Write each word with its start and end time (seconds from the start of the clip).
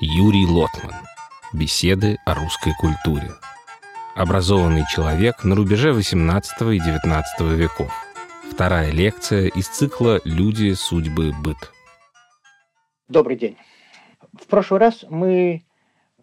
Юрий 0.00 0.44
Лотман. 0.44 0.92
Беседы 1.52 2.18
о 2.26 2.34
русской 2.34 2.72
культуре. 2.80 3.30
Образованный 4.16 4.82
человек 4.92 5.44
на 5.44 5.54
рубеже 5.54 5.90
XVIII 5.92 6.74
и 6.74 6.80
XIX 6.80 7.22
веков. 7.54 7.92
Вторая 8.50 8.90
лекция 8.90 9.46
из 9.46 9.68
цикла 9.68 10.20
«Люди, 10.24 10.72
судьбы, 10.72 11.32
быт». 11.44 11.56
Добрый 13.06 13.36
день. 13.36 13.56
В 14.32 14.48
прошлый 14.48 14.80
раз 14.80 15.04
мы 15.08 15.64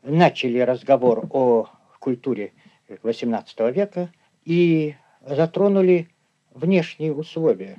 начали 0.03 0.59
разговор 0.59 1.27
о 1.29 1.67
культуре 1.99 2.51
XVIII 2.89 3.71
века 3.71 4.11
и 4.43 4.95
затронули 5.21 6.09
внешние 6.53 7.13
условия, 7.13 7.77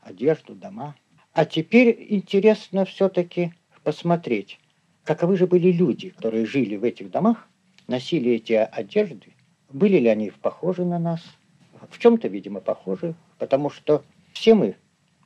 одежду, 0.00 0.54
дома. 0.54 0.94
А 1.32 1.44
теперь 1.44 2.06
интересно 2.08 2.84
все-таки 2.84 3.52
посмотреть, 3.82 4.60
каковы 5.04 5.36
же 5.36 5.46
были 5.46 5.70
люди, 5.70 6.10
которые 6.10 6.46
жили 6.46 6.76
в 6.76 6.84
этих 6.84 7.10
домах, 7.10 7.46
носили 7.86 8.32
эти 8.32 8.54
одежды, 8.54 9.34
были 9.70 9.98
ли 9.98 10.08
они 10.08 10.30
похожи 10.30 10.84
на 10.84 10.98
нас. 10.98 11.22
В 11.90 11.98
чем-то, 11.98 12.28
видимо, 12.28 12.60
похожи, 12.60 13.14
потому 13.38 13.70
что 13.70 14.04
все 14.32 14.54
мы 14.54 14.76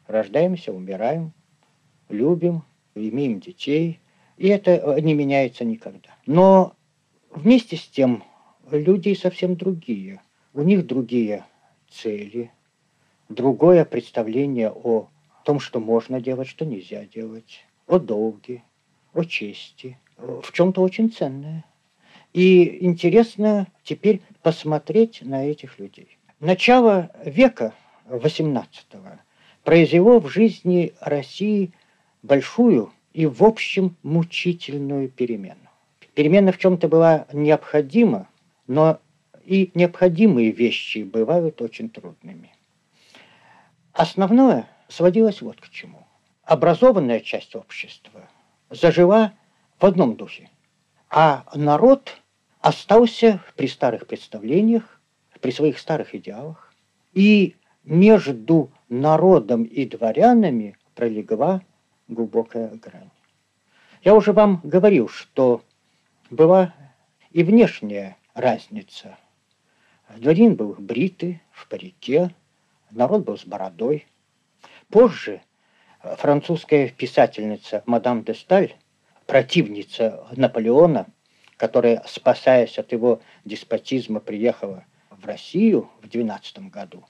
рождаемся, 0.07 0.73
умираем, 0.73 1.33
любим, 2.09 2.63
имеем 2.95 3.41
детей, 3.41 4.01
и 4.37 4.49
это 4.49 5.01
не 5.01 5.15
меняется 5.15 5.65
никогда. 5.65 6.11
Но 6.27 6.75
вместе 7.31 7.77
с 7.77 7.87
тем 7.87 8.25
люди 8.71 9.15
совсем 9.15 9.57
другие. 9.57 10.21
У 10.55 10.63
них 10.63 10.87
другие 10.87 11.45
цели, 11.89 12.51
другое 13.29 13.85
представление 13.85 14.71
о 14.71 15.09
том, 15.45 15.61
что 15.61 15.79
можно 15.79 16.21
делать, 16.21 16.49
что 16.49 16.65
нельзя 16.65 17.05
делать, 17.05 17.65
о 17.87 17.99
долге, 17.99 18.63
о 19.19 19.25
чести, 19.25 19.99
в 20.17 20.53
чем-то 20.53 20.81
очень 20.81 21.11
ценное. 21.11 21.65
И 22.33 22.85
интересно 22.85 23.67
теперь 23.83 24.21
посмотреть 24.43 25.23
на 25.23 25.45
этих 25.45 25.79
людей. 25.81 26.19
Начало 26.39 27.11
века 27.25 27.75
XVIII 28.09 29.19
произвело 29.65 30.21
в 30.21 30.29
жизни 30.29 30.93
России 31.01 31.73
большую 32.23 32.93
и, 33.13 33.27
в 33.27 33.43
общем, 33.43 33.97
мучительную 34.05 35.09
перемену. 35.09 35.69
Перемена 36.15 36.53
в 36.53 36.59
чем-то 36.59 36.87
была 36.87 37.27
необходима, 37.33 38.29
но 38.69 39.01
и 39.45 39.73
необходимые 39.75 40.53
вещи 40.53 40.99
бывают 40.99 41.61
очень 41.61 41.91
трудными. 41.91 42.53
Основное 43.93 44.69
сводилось 44.89 45.43
вот 45.43 45.61
к 45.61 45.71
чему. 45.71 46.07
Образованная 46.45 47.21
часть 47.21 47.57
общества 47.57 48.29
зажила 48.71 49.33
в 49.79 49.87
одном 49.87 50.17
духе, 50.17 50.51
а 51.11 51.45
народ 51.55 52.21
остался 52.61 53.43
при 53.57 53.67
старых 53.69 54.07
представлениях, 54.07 55.01
при 55.41 55.51
своих 55.51 55.79
старых 55.79 56.15
идеалах, 56.15 56.73
и 57.13 57.57
между 57.85 58.71
народом 58.89 59.65
и 59.65 59.87
дворянами 59.87 60.77
пролегла 60.95 61.63
глубокая 62.09 62.69
грань. 62.71 63.11
Я 64.03 64.15
уже 64.15 64.33
вам 64.33 64.61
говорил, 64.63 65.09
что 65.09 65.63
была 66.31 66.75
и 67.31 67.43
внешняя 67.43 68.17
разница. 68.35 69.17
Дворин 70.17 70.55
был 70.55 70.75
бритый, 70.79 71.43
в 71.51 71.69
парике, 71.69 72.35
народ 72.91 73.25
был 73.25 73.37
с 73.37 73.45
бородой. 73.45 74.07
Позже 74.89 75.43
французская 76.03 76.89
писательница 76.89 77.83
мадам 77.87 78.23
де 78.23 78.35
Сталь, 78.35 78.75
противница 79.27 80.27
Наполеона, 80.37 81.07
которая, 81.57 82.03
спасаясь 82.07 82.79
от 82.79 82.93
его 82.93 83.21
деспотизма, 83.45 84.21
приехала 84.21 84.85
в 85.11 85.27
Россию 85.27 85.91
в 86.03 86.09
12 86.09 86.71
году, 86.71 87.05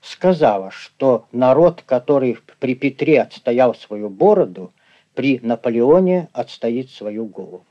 сказала, 0.00 0.70
что 0.70 1.26
народ, 1.30 1.82
который 1.82 2.38
при 2.58 2.74
Петре 2.74 3.20
отстоял 3.20 3.74
свою 3.74 4.08
бороду, 4.08 4.72
при 5.14 5.38
Наполеоне 5.40 6.28
отстоит 6.32 6.90
свою 6.90 7.26
голову. 7.26 7.66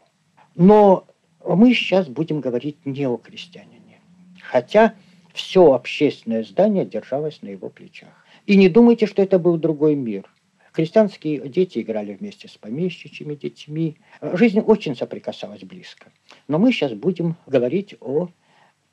Но 0.56 1.06
мы 1.44 1.74
сейчас 1.74 2.08
будем 2.08 2.40
говорить 2.40 2.86
не 2.86 3.08
о 3.08 3.18
крестьянине, 3.18 4.00
хотя 4.42 4.94
все 5.34 5.74
общественное 5.74 6.44
здание 6.44 6.86
держалось 6.86 7.42
на 7.42 7.50
его 7.50 7.70
плечах. 7.70 8.10
И 8.46 8.56
не 8.58 8.70
думайте, 8.70 9.08
что 9.08 9.22
это 9.22 9.40
был 9.40 9.58
другой 9.58 9.96
мир. 9.96 10.30
Крестьянские 10.72 11.50
дети 11.50 11.80
играли 11.80 12.14
вместе 12.14 12.48
с 12.48 12.58
помещичьими 12.58 13.36
детьми. 13.36 13.98
Жизнь 14.22 14.60
очень 14.60 14.96
соприкасалась 14.96 15.64
близко. 15.64 16.12
Но 16.48 16.60
мы 16.60 16.72
сейчас 16.72 16.94
будем 16.94 17.36
говорить 17.46 17.96
о 18.00 18.30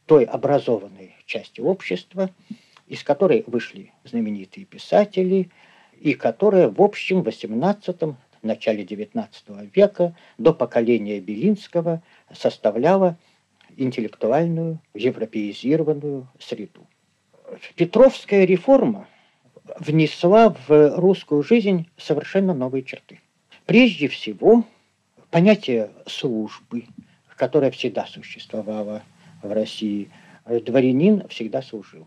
той 0.06 0.24
образованной 0.24 1.14
части 1.26 1.60
общества, 1.60 2.30
из 2.88 3.04
которой 3.04 3.44
вышли 3.46 3.92
знаменитые 4.04 4.66
писатели, 4.66 5.50
и 6.00 6.14
которая, 6.14 6.68
в 6.68 6.80
общем, 6.80 7.22
в 7.22 7.28
XVIII, 7.28 8.16
начале 8.42 8.84
XIX 8.84 9.28
века 9.74 10.16
до 10.36 10.52
поколения 10.52 11.20
Белинского 11.20 12.02
составляла 12.32 13.18
интеллектуальную, 13.76 14.80
европеизированную 14.94 16.28
среду. 16.38 16.86
Петровская 17.76 18.44
реформа 18.44 19.06
внесла 19.78 20.54
в 20.66 20.96
русскую 20.96 21.42
жизнь 21.42 21.88
совершенно 21.96 22.54
новые 22.54 22.82
черты. 22.82 23.20
Прежде 23.66 24.08
всего, 24.08 24.64
понятие 25.30 25.90
службы, 26.06 26.86
которое 27.36 27.70
всегда 27.70 28.06
существовало 28.06 29.02
в 29.42 29.52
России, 29.52 30.10
дворянин 30.46 31.26
всегда 31.28 31.62
служил. 31.62 32.06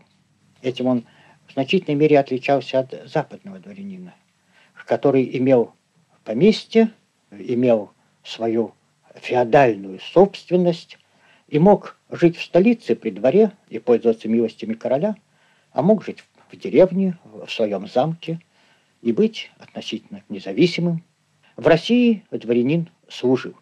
Этим 0.60 0.86
он 0.86 1.04
в 1.46 1.52
значительной 1.52 1.96
мере 1.96 2.18
отличался 2.18 2.80
от 2.80 2.94
западного 3.06 3.58
дворянина, 3.58 4.14
который 4.86 5.36
имел 5.38 5.74
поместье, 6.24 6.90
имел 7.30 7.92
свою 8.22 8.74
феодальную 9.14 10.00
собственность 10.00 10.98
и 11.48 11.58
мог 11.58 11.98
жить 12.10 12.36
в 12.36 12.42
столице 12.42 12.94
при 12.94 13.10
дворе 13.10 13.52
и 13.68 13.78
пользоваться 13.78 14.28
милостями 14.28 14.74
короля, 14.74 15.16
а 15.72 15.82
мог 15.82 16.04
жить 16.04 16.20
в 16.20 16.28
деревне, 16.56 17.18
в 17.24 17.48
своем 17.48 17.86
замке 17.86 18.40
и 19.00 19.12
быть 19.12 19.50
относительно 19.58 20.22
независимым. 20.28 21.02
В 21.56 21.66
России 21.66 22.24
дворянин 22.30 22.88
служил. 23.08 23.54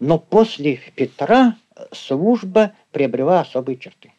Но 0.00 0.18
после 0.18 0.80
Петра 0.94 1.56
служба 1.92 2.72
приобрела 2.92 3.40
особые 3.40 3.76
черты. 3.76 4.12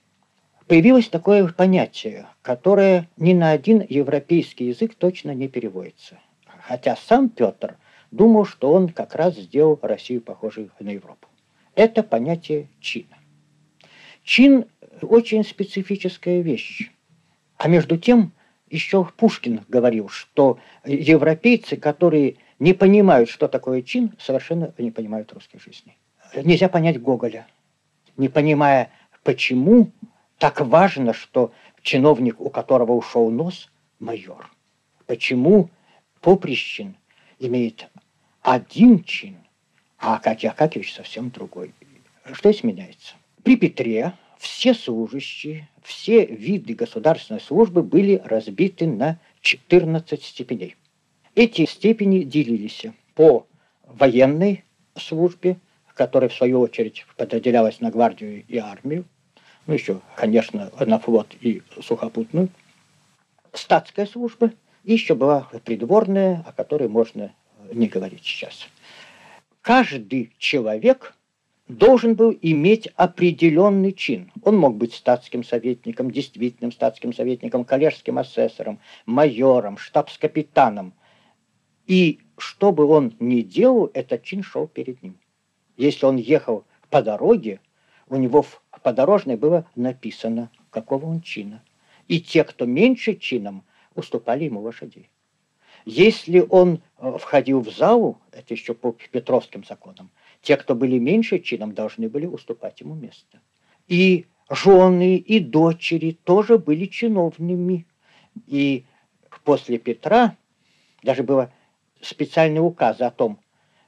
Появилось 0.67 1.07
такое 1.07 1.47
понятие, 1.47 2.27
которое 2.41 3.07
ни 3.17 3.33
на 3.33 3.51
один 3.51 3.85
европейский 3.87 4.65
язык 4.65 4.95
точно 4.95 5.31
не 5.31 5.47
переводится– 5.47 6.19
хотя 6.67 6.97
сам 6.97 7.29
Петр 7.29 7.77
думал, 8.11 8.45
что 8.45 8.73
он 8.73 8.89
как 8.89 9.15
раз 9.15 9.35
сделал 9.35 9.79
Россию 9.81 10.21
похожей 10.21 10.69
на 10.79 10.89
Европу. 10.89 11.27
Это 11.75 12.03
понятие 12.03 12.67
чина. 12.81 13.17
Чин– 14.23 14.65
очень 15.01 15.45
специфическая 15.45 16.41
вещь. 16.41 16.91
А 17.57 17.67
между 17.67 17.97
тем, 17.97 18.31
еще 18.69 19.05
Пушкин 19.17 19.65
говорил, 19.67 20.09
что 20.09 20.59
европейцы, 20.85 21.77
которые 21.77 22.37
не 22.59 22.73
понимают, 22.73 23.29
что 23.29 23.47
такое 23.47 23.81
чин, 23.81 24.15
совершенно 24.19 24.73
не 24.77 24.91
понимают 24.91 25.33
русской 25.33 25.59
жизни. 25.59 25.97
Нельзя 26.35 26.69
понять 26.69 27.01
Гоголя, 27.01 27.47
не 28.17 28.29
понимая, 28.29 28.91
почему 29.23 29.91
так 30.37 30.61
важно, 30.61 31.13
что 31.13 31.51
чиновник, 31.81 32.39
у 32.39 32.49
которого 32.49 32.91
ушел 32.93 33.29
нос, 33.31 33.69
майор. 33.99 34.51
Почему 35.05 35.69
Поприщин 36.21 36.95
имеет 37.39 37.87
один 38.41 39.03
чин, 39.03 39.37
а 39.97 40.15
Акакий 40.15 40.49
Акакевич 40.49 40.93
совсем 40.93 41.29
другой. 41.29 41.73
Что 42.33 42.51
здесь 42.51 42.63
меняется? 42.63 43.15
При 43.43 43.55
Петре 43.55 44.13
все 44.37 44.73
служащие, 44.73 45.69
все 45.87 46.25
виды 46.25 46.73
государственной 46.73 47.39
службы 47.39 47.81
были 47.81 48.21
разбиты 48.23 48.85
на 48.87 49.19
14 49.41 50.23
степеней. 50.23 50.75
Эти 51.33 51.65
степени 51.65 52.23
делились 52.23 52.85
по 53.15 53.47
военной 53.83 54.63
службе, 54.97 55.57
которая 55.93 56.29
в 56.29 56.33
свою 56.35 56.59
очередь 56.59 57.05
подразделялась 57.15 57.79
на 57.79 57.89
гвардию 57.89 58.43
и 58.47 58.57
армию, 58.57 59.05
ну 59.65 59.73
еще, 59.73 60.01
конечно, 60.15 60.71
на 60.79 60.99
флот 60.99 61.35
и 61.41 61.63
сухопутную, 61.81 62.49
статская 63.53 64.05
служба– 64.05 64.51
и 64.87 64.93
еще 64.93 65.15
была 65.15 65.41
придворная, 65.65 66.45
о 66.47 66.53
которой 66.53 66.87
можно 66.87 67.33
не 67.73 67.87
говорить 67.87 68.23
сейчас. 68.23 68.69
Каждый 69.61 70.31
человек 70.37 71.13
должен 71.67 72.15
был 72.15 72.37
иметь 72.41 72.87
определенный 72.95 73.91
чин. 73.91 74.31
Он 74.43 74.57
мог 74.57 74.75
быть 74.75 74.93
статским 74.93 75.43
советником, 75.43 76.11
действительным 76.11 76.71
статским 76.71 77.13
советником, 77.13 77.65
коллежским 77.65 78.17
асессором, 78.17 78.79
майором, 79.05 79.77
штабс-капитаном. 79.77 80.93
И 81.85 82.19
что 82.37 82.71
бы 82.71 82.85
он 82.85 83.15
ни 83.19 83.41
делал, 83.41 83.89
этот 83.93 84.23
чин 84.23 84.43
шел 84.43 84.67
перед 84.67 85.01
ним. 85.03 85.17
Если 85.75 86.05
он 86.05 86.17
ехал 86.17 86.65
по 86.89 87.01
дороге, 87.01 87.59
у 88.09 88.15
него 88.15 88.41
в 88.41 88.61
подорожной 88.81 89.35
было 89.35 89.69
написано, 89.75 90.49
какого 90.69 91.05
он 91.05 91.21
чина. 91.21 91.63
И 92.07 92.21
те, 92.21 92.43
кто 92.43 92.65
меньше 92.65 93.15
чином, 93.15 93.63
уступали 93.95 94.45
ему 94.45 94.61
лошадей. 94.61 95.09
Если 95.85 96.39
он 96.49 96.81
э, 96.97 97.17
входил 97.17 97.61
в 97.61 97.69
залу, 97.69 98.19
это 98.31 98.53
еще 98.53 98.73
по 98.73 98.91
Петровским 98.91 99.63
законам, 99.63 100.09
те, 100.47 100.55
кто 100.55 100.75
были 100.75 100.97
меньше 100.97 101.39
чином, 101.39 101.73
должны 101.73 102.07
были 102.07 102.25
уступать 102.25 102.79
ему 102.79 102.95
место. 102.95 103.41
И 103.89 104.27
жены, 104.49 105.17
и 105.17 105.41
дочери 105.41 106.17
тоже 106.23 106.57
были 106.57 106.85
чиновными. 106.85 107.85
И 108.45 108.85
после 109.43 109.77
Петра 109.77 110.37
даже 111.03 111.23
было 111.23 111.51
специальный 111.99 112.65
указ 112.65 113.01
о 113.01 113.11
том, 113.11 113.41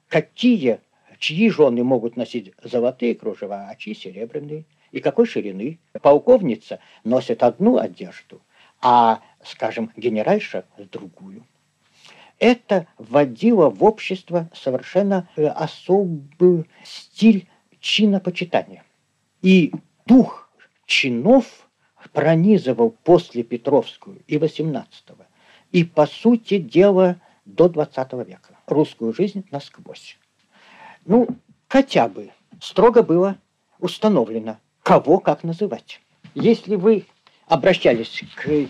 какие, 0.10 0.82
чьи 1.18 1.50
жены 1.50 1.86
могут 1.86 2.18
носить 2.18 2.52
золотые 2.62 3.16
кружева, 3.16 3.70
а 3.70 3.76
чьи 3.78 3.96
серебряные, 3.96 4.66
и 4.92 5.00
какой 5.00 5.28
ширины. 5.28 5.80
Полковница 6.02 6.82
носит 7.06 7.42
одну 7.42 7.78
одежду, 7.78 8.42
а, 8.82 9.22
скажем, 9.46 9.94
генеральша 9.96 10.66
другую 10.92 11.46
это 12.40 12.88
вводило 12.98 13.70
в 13.70 13.84
общество 13.84 14.50
совершенно 14.54 15.30
э, 15.36 15.46
особый 15.46 16.66
стиль 16.84 17.48
чинопочитания. 17.80 18.84
И 19.42 19.72
дух 20.06 20.50
чинов 20.86 21.70
пронизывал 22.14 22.92
после 23.04 23.44
Петровскую 23.44 24.22
и 24.28 24.38
18-го, 24.38 25.26
и, 25.72 25.84
по 25.84 26.08
сути 26.08 26.58
дела, 26.58 27.18
до 27.46 27.68
20 27.68 28.14
века 28.28 28.58
русскую 28.68 29.14
жизнь 29.14 29.46
насквозь. 29.52 30.18
Ну, 31.06 31.28
хотя 31.68 32.08
бы 32.08 32.32
строго 32.62 33.04
было 33.04 33.38
установлено, 33.80 34.58
кого 34.84 35.20
как 35.20 35.44
называть. 35.44 36.02
Если 36.36 36.76
вы 36.76 37.06
обращались 37.48 38.24
к 38.36 38.68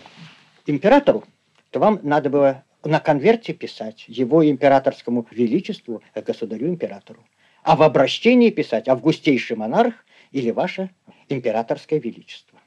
императору, 0.65 1.23
то 1.71 1.79
вам 1.79 1.99
надо 2.03 2.29
было 2.29 2.63
на 2.83 2.99
конверте 2.99 3.53
писать 3.53 4.05
его 4.07 4.47
императорскому 4.49 5.25
величеству, 5.31 6.01
э, 6.13 6.21
государю-императору. 6.21 7.23
А 7.63 7.75
в 7.75 7.83
обращении 7.83 8.49
писать 8.51 8.87
августейший 8.87 9.57
монарх 9.57 9.93
или 10.31 10.51
ваше 10.51 10.89
императорское 11.27 11.99
величество. 11.99 12.57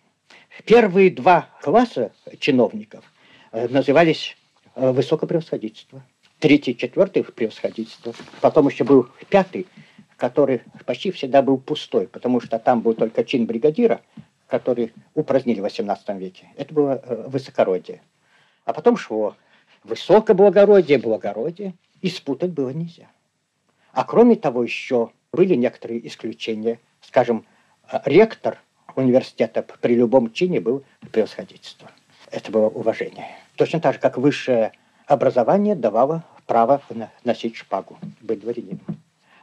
Первые 0.66 1.10
два 1.10 1.48
класса 1.62 2.12
чиновников 2.38 3.04
э, 3.52 3.68
назывались 3.68 4.36
э, 4.74 4.90
высокопревосходительство. 4.90 6.04
Третий, 6.38 6.76
четвертый 6.76 7.24
превосходительство. 7.24 8.14
Потом 8.40 8.68
еще 8.68 8.84
был 8.84 9.08
пятый, 9.30 9.66
который 10.16 10.60
почти 10.84 11.10
всегда 11.10 11.40
был 11.40 11.56
пустой, 11.56 12.06
потому 12.06 12.40
что 12.40 12.58
там 12.58 12.80
был 12.80 12.94
только 12.94 13.24
чин 13.24 13.46
бригадира, 13.46 14.02
который 14.46 14.92
упразднили 15.14 15.60
в 15.60 15.64
XVIII 15.64 16.18
веке. 16.18 16.48
Это 16.56 16.74
было 16.74 17.02
высокородие. 17.28 18.02
А 18.64 18.72
потом 18.72 18.96
шло 18.96 19.36
высокоблагородие, 19.84 20.98
благородие, 20.98 21.74
и 22.00 22.08
спутать 22.08 22.50
было 22.50 22.70
нельзя. 22.70 23.08
А 23.92 24.04
кроме 24.04 24.36
того 24.36 24.62
еще 24.62 25.10
были 25.32 25.54
некоторые 25.54 26.06
исключения. 26.06 26.78
Скажем, 27.00 27.44
ректор 28.04 28.58
университета 28.94 29.62
при 29.80 29.94
любом 29.94 30.32
чине 30.32 30.60
был 30.60 30.84
превосходительство. 31.10 31.90
Это 32.30 32.50
было 32.50 32.68
уважение. 32.68 33.26
Точно 33.56 33.80
так 33.80 33.94
же, 33.94 34.00
как 34.00 34.18
высшее 34.18 34.72
образование 35.06 35.74
давало 35.74 36.24
право 36.46 36.82
носить 37.24 37.56
шпагу, 37.56 37.98
быть 38.20 38.40
дворянином. 38.40 38.80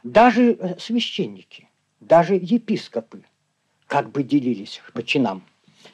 Даже 0.02 0.52
э, 0.52 0.78
священники, 0.78 1.68
даже 2.00 2.34
епископы 2.34 3.22
как 3.86 4.10
бы 4.10 4.22
делились 4.22 4.80
по 4.94 5.02
чинам. 5.02 5.42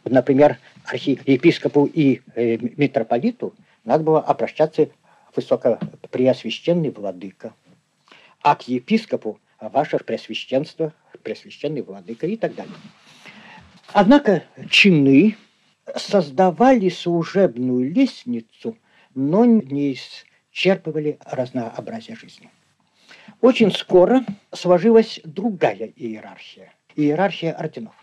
Например, 0.04 0.58
архиепископу 0.84 1.86
и 1.86 2.20
э, 2.34 2.58
митрополиту– 2.58 3.54
надо 3.86 4.04
было 4.04 4.20
обращаться 4.20 4.90
высокопреосвященный 5.34 6.90
владыка, 6.90 7.54
а 8.42 8.56
к 8.56 8.68
епископу 8.68 9.40
ваше 9.60 9.98
пресвященство, 9.98 10.92
пресвященный 11.22 11.82
владыка 11.82 12.26
и 12.26 12.36
так 12.36 12.54
далее. 12.54 12.74
Однако 13.92 14.42
чины 14.68 15.36
создавали 15.96 16.88
служебную 16.88 17.90
лестницу, 17.90 18.76
но 19.14 19.44
не 19.44 19.94
исчерпывали 19.94 21.18
разнообразие 21.24 22.16
жизни. 22.16 22.50
Очень 23.40 23.70
скоро 23.70 24.24
сложилась 24.52 25.20
другая 25.24 25.92
иерархия, 25.96 26.74
иерархия 26.96 27.52
орденов. 27.52 27.94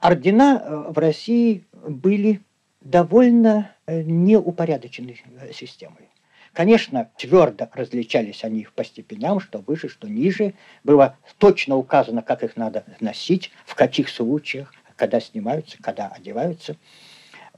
Ордена 0.00 0.62
э, 0.62 0.92
в 0.92 0.98
России 0.98 1.64
были 1.72 2.40
довольно 2.80 3.72
э, 3.86 4.02
неупорядоченной 4.02 5.22
э, 5.40 5.52
системой. 5.52 6.08
Конечно, 6.52 7.10
твердо 7.16 7.68
различались 7.72 8.42
они 8.42 8.66
по 8.74 8.84
степеням, 8.84 9.38
что 9.38 9.58
выше, 9.58 9.88
что 9.88 10.08
ниже. 10.08 10.54
Было 10.82 11.16
точно 11.38 11.76
указано, 11.76 12.22
как 12.22 12.42
их 12.42 12.56
надо 12.56 12.84
носить, 12.98 13.52
в 13.64 13.74
каких 13.74 14.08
случаях, 14.08 14.72
когда 14.96 15.20
снимаются, 15.20 15.78
когда 15.80 16.08
одеваются. 16.08 16.76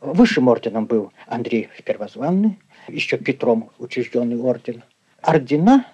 Высшим 0.00 0.48
орденом 0.48 0.86
был 0.86 1.12
Андрей 1.26 1.68
Первозванный, 1.84 2.58
еще 2.88 3.16
Петром 3.16 3.70
учрежденный 3.78 4.38
орден. 4.38 4.82
Ордена 5.22 5.86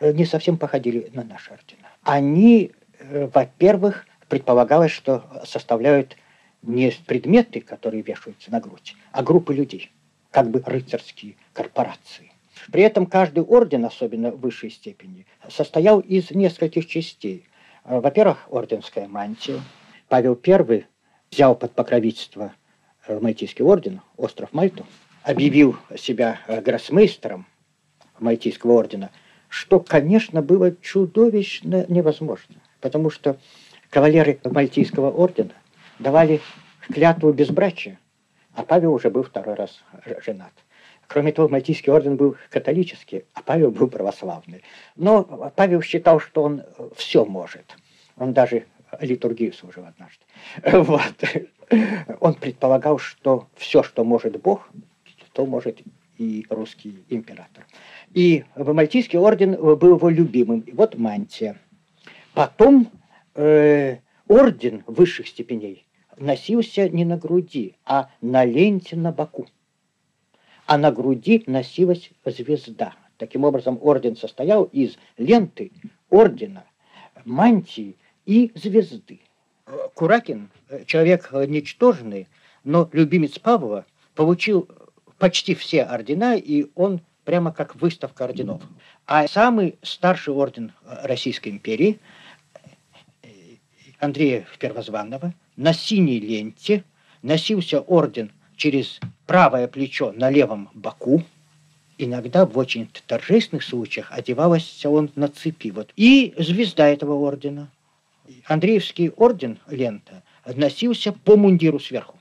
э, 0.00 0.12
не 0.12 0.26
совсем 0.26 0.58
походили 0.58 1.10
на 1.14 1.22
наши 1.24 1.52
ордена. 1.52 1.88
Они, 2.02 2.72
во-первых, 3.00 4.06
предполагалось, 4.28 4.90
что 4.90 5.24
составляют 5.44 6.16
не 6.62 6.92
предметы, 7.06 7.60
которые 7.60 8.02
вешаются 8.02 8.50
на 8.50 8.60
грудь, 8.60 8.94
а 9.12 9.22
группы 9.22 9.54
людей, 9.54 9.90
как 10.30 10.50
бы 10.50 10.62
рыцарские 10.64 11.36
корпорации. 11.52 12.32
При 12.70 12.82
этом 12.82 13.06
каждый 13.06 13.42
орден, 13.42 13.84
особенно 13.84 14.30
в 14.30 14.40
высшей 14.40 14.70
степени, 14.70 15.26
состоял 15.48 16.00
из 16.00 16.30
нескольких 16.30 16.86
частей. 16.86 17.46
Во-первых, 17.84 18.46
орденская 18.50 19.08
мантия. 19.08 19.60
Павел 20.08 20.38
I 20.46 20.86
взял 21.30 21.54
под 21.56 21.72
покровительство 21.72 22.52
э, 23.06 23.18
Мальтийский 23.18 23.64
орден, 23.64 24.02
остров 24.16 24.52
Мальту, 24.52 24.86
объявил 25.22 25.76
себя 25.96 26.40
э, 26.46 26.60
гроссмейстером 26.60 27.46
Мальтийского 28.20 28.72
ордена, 28.72 29.10
что, 29.48 29.80
конечно, 29.80 30.42
было 30.42 30.76
чудовищно 30.76 31.86
невозможно, 31.88 32.56
потому 32.80 33.10
что 33.10 33.38
кавалеры 33.90 34.38
Мальтийского 34.44 35.10
ордена 35.10 35.52
давали 36.02 36.40
клятву 36.88 37.32
безбрачия, 37.32 37.98
а 38.54 38.64
Павел 38.64 38.92
уже 38.92 39.10
был 39.10 39.22
второй 39.22 39.54
раз 39.54 39.82
женат. 40.24 40.52
Кроме 41.06 41.32
того, 41.32 41.48
Мальтийский 41.48 41.92
орден 41.92 42.16
был 42.16 42.36
католический, 42.50 43.24
а 43.34 43.42
Павел 43.42 43.70
был 43.70 43.88
православный. 43.88 44.62
Но 44.96 45.52
Павел 45.56 45.82
считал, 45.82 46.20
что 46.20 46.42
он 46.42 46.62
все 46.96 47.24
может. 47.24 47.76
Он 48.16 48.32
даже 48.32 48.66
литургию 49.00 49.52
служил 49.52 49.84
однажды. 49.84 50.24
Вот. 50.82 52.18
Он 52.20 52.34
предполагал, 52.34 52.98
что 52.98 53.48
все, 53.56 53.82
что 53.82 54.04
может 54.04 54.40
Бог, 54.40 54.68
то 55.32 55.46
может 55.46 55.80
и 56.18 56.46
русский 56.50 57.04
император. 57.08 57.66
И 58.12 58.44
Мальтийский 58.56 59.18
орден 59.18 59.54
был 59.54 59.96
его 59.96 60.08
любимым. 60.10 60.60
И 60.60 60.72
вот 60.72 60.98
мантия. 60.98 61.56
Потом 62.34 62.90
э, 63.34 63.98
орден 64.28 64.84
высших 64.86 65.28
степеней 65.28 65.86
носился 66.22 66.88
не 66.88 67.04
на 67.04 67.16
груди, 67.16 67.74
а 67.84 68.08
на 68.20 68.44
ленте 68.44 68.96
на 68.96 69.12
боку. 69.12 69.46
А 70.66 70.78
на 70.78 70.90
груди 70.92 71.42
носилась 71.46 72.10
звезда. 72.24 72.94
Таким 73.18 73.44
образом, 73.44 73.78
орден 73.82 74.16
состоял 74.16 74.64
из 74.64 74.96
ленты, 75.18 75.70
ордена, 76.10 76.64
мантии 77.24 77.96
и 78.24 78.52
звезды. 78.54 79.20
Куракин, 79.94 80.50
человек 80.86 81.30
ничтожный, 81.32 82.28
но 82.64 82.88
любимец 82.92 83.38
Павла, 83.38 83.84
получил 84.14 84.68
почти 85.18 85.54
все 85.54 85.82
ордена, 85.82 86.36
и 86.36 86.66
он 86.74 87.00
прямо 87.24 87.52
как 87.52 87.76
выставка 87.76 88.24
орденов. 88.24 88.62
А 89.06 89.26
самый 89.28 89.76
старший 89.82 90.34
орден 90.34 90.72
Российской 90.84 91.48
империи– 91.50 91.98
Андрея 94.02 94.44
Первозванного 94.58 95.32
на 95.56 95.72
синей 95.72 96.20
ленте 96.20 96.84
носился 97.22 97.80
орден 97.80 98.30
через 98.56 99.00
правое 99.26 99.68
плечо 99.68 100.12
на 100.12 100.30
левом 100.30 100.70
боку. 100.74 101.22
Иногда 101.98 102.46
в 102.46 102.56
очень 102.58 102.88
торжественных 103.06 103.62
случаях 103.64 104.10
одевался 104.10 104.90
он 104.90 105.10
на 105.14 105.28
цепи. 105.28 105.70
Вот. 105.70 105.92
И 105.96 106.34
звезда 106.38 106.88
этого 106.88 107.14
ордена. 107.14 107.68
Андреевский 108.46 109.10
орден, 109.10 109.58
лента, 109.68 110.22
носился 110.46 111.12
по 111.12 111.36
мундиру 111.36 111.78
сверху. 111.78 112.18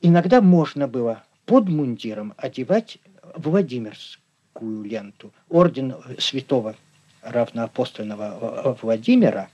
Иногда 0.00 0.40
можно 0.40 0.88
было 0.88 1.22
под 1.46 1.68
мундиром 1.68 2.34
одевать 2.36 2.98
Владимирский 3.36 4.22
такую 4.52 4.84
ленту. 4.84 5.32
Орден 5.48 5.94
святого 6.18 6.76
равноапостольного 7.22 8.76
Владимира 8.82 9.48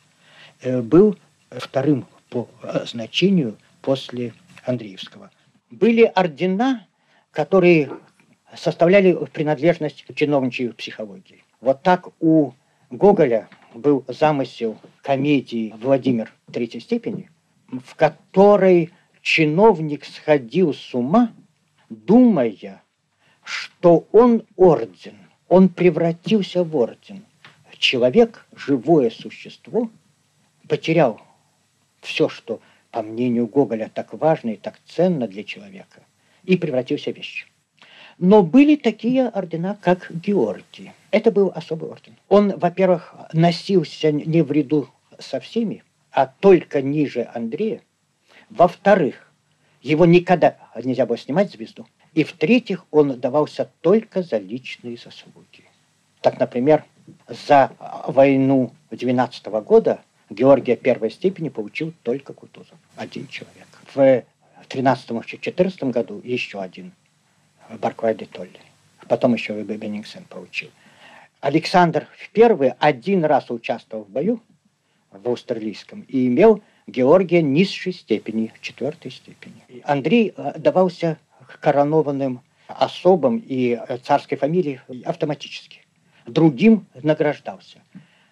был 0.64 1.16
вторым 1.50 2.06
по 2.30 2.48
значению 2.84 3.56
после 3.82 4.32
Андреевского. 4.64 5.30
Были 5.70 6.10
ордена, 6.14 6.86
которые 7.30 7.90
составляли 8.56 9.12
принадлежность 9.32 10.04
чиновничьей 10.14 10.72
психологии. 10.72 11.44
Вот 11.60 11.82
так 11.82 12.08
у 12.20 12.52
Гоголя 12.90 13.48
был 13.74 14.04
замысел 14.08 14.78
комедии 15.02 15.74
«Владимир 15.80 16.32
третьей 16.52 16.80
степени», 16.80 17.30
в 17.66 17.94
которой 17.94 18.90
чиновник 19.20 20.04
сходил 20.04 20.72
с 20.72 20.94
ума, 20.94 21.32
думая, 21.90 22.82
что 23.42 24.06
он 24.12 24.44
орден, 24.56 25.16
он 25.48 25.68
превратился 25.68 26.64
в 26.64 26.74
орден. 26.76 27.24
Человек, 27.78 28.46
живое 28.56 29.10
существо, 29.10 29.90
потерял 30.66 31.20
все, 32.00 32.28
что, 32.28 32.60
по 32.90 33.02
мнению 33.02 33.46
Гоголя, 33.46 33.90
так 33.92 34.12
важно 34.14 34.50
и 34.50 34.56
так 34.56 34.78
ценно 34.86 35.26
для 35.26 35.44
человека, 35.44 36.02
и 36.44 36.56
превратился 36.56 37.12
в 37.12 37.16
вещь. 37.16 37.46
Но 38.18 38.42
были 38.42 38.74
такие 38.74 39.28
ордена, 39.28 39.78
как 39.80 40.10
Георгий. 40.10 40.92
Это 41.12 41.30
был 41.30 41.52
особый 41.54 41.88
орден. 41.90 42.16
Он, 42.28 42.58
во-первых, 42.58 43.14
носился 43.32 44.10
не 44.10 44.42
в 44.42 44.50
ряду 44.50 44.88
со 45.18 45.38
всеми, 45.38 45.84
а 46.10 46.26
только 46.26 46.82
ниже 46.82 47.30
Андрея. 47.32 47.80
Во-вторых, 48.50 49.32
его 49.82 50.04
никогда 50.04 50.56
нельзя 50.82 51.06
было 51.06 51.16
снимать 51.16 51.52
звезду. 51.52 51.86
И 52.14 52.24
в-третьих, 52.24 52.86
он 52.90 53.20
давался 53.20 53.70
только 53.80 54.22
за 54.22 54.38
личные 54.38 54.96
заслуги. 54.96 55.64
Так, 56.20 56.40
например, 56.40 56.84
за 57.28 57.70
войну 58.06 58.72
12 58.90 59.46
года 59.62 60.00
Георгия 60.30 60.76
первой 60.76 61.10
степени 61.10 61.48
получил 61.48 61.92
только 62.02 62.32
Кутузов. 62.32 62.78
Один 62.96 63.26
человек. 63.28 63.66
В 63.94 64.24
13-14 64.68 65.90
году 65.90 66.20
еще 66.22 66.60
один. 66.60 66.92
Барклай 67.80 68.14
де 68.14 68.26
Толли. 68.26 68.60
Потом 69.08 69.34
еще 69.34 69.58
и 69.58 69.64
Беннингсен 69.64 70.24
получил. 70.24 70.70
Александр 71.40 72.08
I 72.36 72.74
один 72.78 73.24
раз 73.24 73.50
участвовал 73.50 74.04
в 74.04 74.10
бою 74.10 74.42
в 75.10 75.28
Австралийском 75.28 76.02
и 76.02 76.26
имел 76.26 76.62
Георгия 76.86 77.42
низшей 77.42 77.92
степени, 77.92 78.52
четвертой 78.60 79.10
степени. 79.10 79.62
Андрей 79.84 80.34
э, 80.36 80.58
давался 80.58 81.18
коронованным 81.60 82.42
особам 82.66 83.38
и 83.38 83.78
э, 83.88 83.98
царской 83.98 84.36
фамилии 84.36 84.80
автоматически. 85.04 85.82
Другим 86.26 86.86
награждался. 87.02 87.82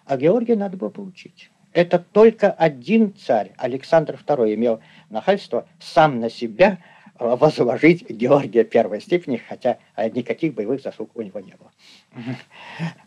А 0.05 0.17
Георгия 0.17 0.55
надо 0.55 0.77
было 0.77 0.89
получить. 0.89 1.49
Это 1.77 1.99
только 1.99 2.49
один 2.49 3.13
царь, 3.13 3.51
Александр 3.55 4.19
II, 4.25 4.55
имел 4.55 4.79
нахальство 5.11 5.67
сам 5.79 6.19
на 6.19 6.31
себя 6.31 6.79
возложить 7.19 8.09
Георгия 8.09 8.63
первой 8.63 8.99
степени, 8.99 9.37
хотя 9.37 9.77
никаких 9.95 10.55
боевых 10.55 10.81
заслуг 10.81 11.11
у 11.13 11.21
него 11.21 11.39
не 11.39 11.53
было. 11.53 11.71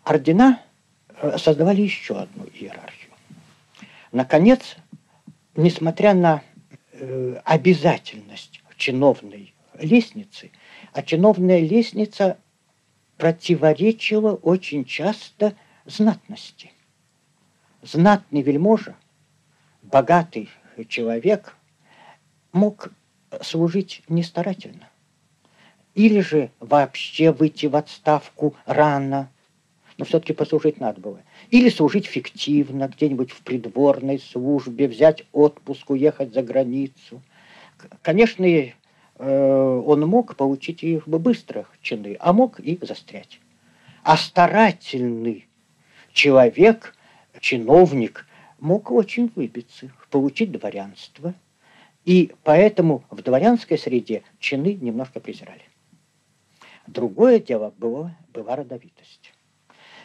Ордена 0.04 0.62
э, 1.20 1.36
создавали 1.36 1.80
еще 1.80 2.16
одну 2.16 2.44
иерархию. 2.44 3.10
Наконец, 4.12 4.76
несмотря 5.56 6.14
на 6.14 6.44
э, 6.92 7.40
обязательность 7.44 8.62
чиновной 8.76 9.52
лестницы, 9.80 10.52
а 10.92 11.02
чиновная 11.02 11.58
лестница 11.58 12.38
противоречила 13.16 14.34
очень 14.34 14.84
часто 14.84 15.54
знатности. 15.86 16.70
Знатный 17.82 18.42
вельможа, 18.42 18.94
богатый 19.82 20.50
человек 20.88 21.56
мог 22.52 22.90
служить 23.42 24.02
нестарательно. 24.08 24.88
Или 25.94 26.20
же 26.20 26.50
вообще 26.60 27.32
выйти 27.32 27.66
в 27.66 27.76
отставку 27.76 28.54
рано, 28.66 29.30
но 29.96 30.04
все-таки 30.04 30.32
послужить 30.32 30.80
надо 30.80 31.00
было. 31.00 31.20
Или 31.50 31.68
служить 31.68 32.06
фиктивно, 32.06 32.88
где-нибудь 32.88 33.32
в 33.32 33.42
придворной 33.42 34.18
службе, 34.18 34.86
взять 34.86 35.24
отпуск, 35.32 35.90
уехать 35.90 36.32
за 36.32 36.42
границу. 36.42 37.22
Конечно, 38.02 38.44
э, 38.44 38.68
он 39.18 40.06
мог 40.06 40.36
получить 40.36 40.82
их 40.82 41.08
бы 41.08 41.18
быстрых 41.18 41.70
чины, 41.82 42.16
а 42.20 42.32
мог 42.32 42.60
и 42.60 42.78
застрять. 42.80 43.40
А 44.02 44.16
старательный 44.16 45.48
человек, 46.12 46.94
чиновник, 47.40 48.26
мог 48.58 48.90
очень 48.90 49.30
выбиться, 49.34 49.90
получить 50.10 50.52
дворянство– 50.52 51.34
и 52.04 52.32
поэтому 52.44 53.04
в 53.10 53.22
дворянской 53.22 53.78
среде 53.78 54.22
чины 54.38 54.74
немножко 54.74 55.20
презирали. 55.20 55.62
Другое 56.86 57.38
дело 57.38 57.72
было, 57.76 58.16
была 58.32 58.56
родовитость. 58.56 59.32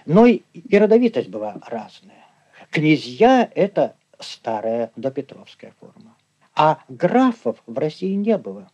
Но 0.06 0.26
и, 0.26 0.42
и 0.54 0.78
родовитость 0.78 1.30
была 1.30 1.58
разная. 1.66 2.26
Князья– 2.70 3.50
это 3.56 3.96
старая 4.20 4.92
допетровская 4.96 5.74
форма. 5.80 6.16
А 6.54 6.84
графов 6.90 7.62
в 7.66 7.78
России 7.78 8.14
не 8.14 8.38
было. 8.38 8.70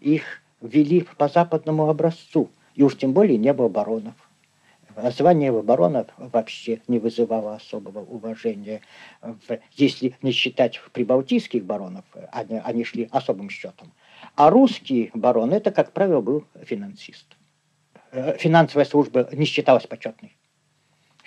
Их 0.00 0.42
вели 0.60 1.06
по 1.18 1.28
западному 1.28 1.88
образцу, 1.88 2.50
и 2.74 2.82
уж 2.82 2.96
тем 2.96 3.12
более 3.12 3.38
не 3.38 3.52
было 3.52 3.68
баронов. 3.68 4.14
Звание 4.96 5.52
барона 5.52 6.06
вообще 6.16 6.80
не 6.88 6.98
вызывало 6.98 7.54
особого 7.54 8.00
уважения. 8.00 8.80
Если 9.72 10.16
не 10.22 10.32
считать 10.32 10.80
прибалтийских 10.92 11.64
баронов, 11.64 12.04
они, 12.32 12.60
они 12.64 12.84
шли 12.84 13.08
особым 13.12 13.50
счетом. 13.50 13.92
А 14.36 14.48
русский 14.48 15.10
барон, 15.12 15.52
это, 15.52 15.70
как 15.70 15.92
правило, 15.92 16.22
был 16.22 16.44
финансист. 16.64 17.26
Э, 18.10 18.36
финансовая 18.38 18.86
служба 18.86 19.28
не 19.32 19.44
считалась 19.44 19.86
почетной. 19.86 20.34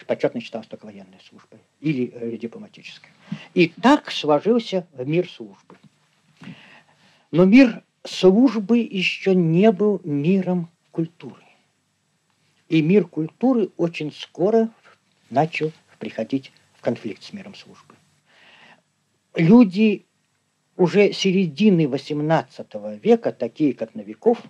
Почетной 0.08 0.42
считалась 0.42 0.68
только 0.68 0.86
военная 0.86 1.20
служба 1.30 1.58
или 1.80 2.12
э, 2.12 2.38
дипломатическая. 2.38 3.12
И 3.54 3.68
так 3.68 4.10
сложился 4.10 4.88
мир 4.98 5.30
службы. 5.30 5.78
Но 7.30 7.46
мир 7.46 7.84
службы 8.04 8.80
еще 8.80 9.36
не 9.36 9.72
был 9.72 10.02
миром 10.04 10.70
культуры. 10.92 11.44
И 12.70 12.84
мир 12.84 13.08
культуры 13.08 13.72
очень 13.78 14.14
скоро 14.14 14.70
начал 15.32 15.72
приходить 15.98 16.54
в 16.76 16.82
конфликт 16.82 17.24
с 17.24 17.34
миром 17.34 17.56
службы. 17.56 17.96
Люди 19.36 20.06
уже 20.78 21.12
середины 21.12 21.86
XVIII 21.86 23.00
века, 23.00 23.34
такие 23.34 23.74
как 23.74 23.96
Новиков, 23.96 24.42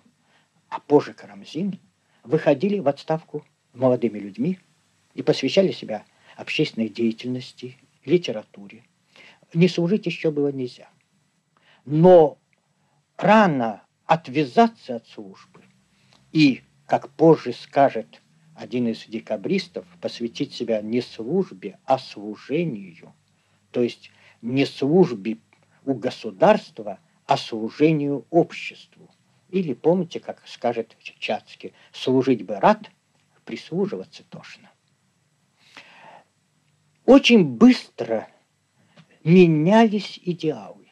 а 0.67 0.79
позже 0.79 1.13
Карамзин, 1.13 1.79
выходили 2.23 2.79
в 2.79 2.87
отставку 2.87 3.45
молодыми 3.73 4.19
людьми 4.19 4.59
и 5.15 5.23
посвящали 5.23 5.71
себя 5.71 6.05
общественной 6.35 6.89
деятельности, 6.89 7.77
литературе. 8.05 8.83
Не 9.53 9.67
служить 9.67 10.05
еще 10.05 10.29
было 10.29 10.51
нельзя. 10.51 10.89
Но 11.85 12.37
рано 13.17 13.83
отвязаться 14.05 14.97
от 14.97 15.07
службы 15.07 15.63
и 16.31 16.61
как 16.89 17.07
позже 17.11 17.53
скажет 17.53 18.19
один 18.55 18.87
из 18.87 19.05
декабристов, 19.05 19.85
посвятить 20.01 20.53
себя 20.53 20.81
не 20.81 21.01
службе, 21.01 21.77
а 21.85 21.99
служению. 21.99 23.13
То 23.69 23.83
есть 23.83 24.09
не 24.41 24.65
службе 24.65 25.37
у 25.85 25.93
государства, 25.93 26.99
а 27.27 27.37
служению 27.37 28.25
обществу. 28.31 29.07
Или 29.49 29.75
помните, 29.75 30.19
как 30.19 30.41
скажет 30.47 30.97
Чацкий, 31.19 31.73
служить 31.91 32.43
бы 32.43 32.55
рад, 32.55 32.89
прислуживаться 33.45 34.23
тошно. 34.23 34.71
Очень 37.05 37.43
быстро 37.43 38.27
менялись 39.23 40.19
идеалы. 40.23 40.87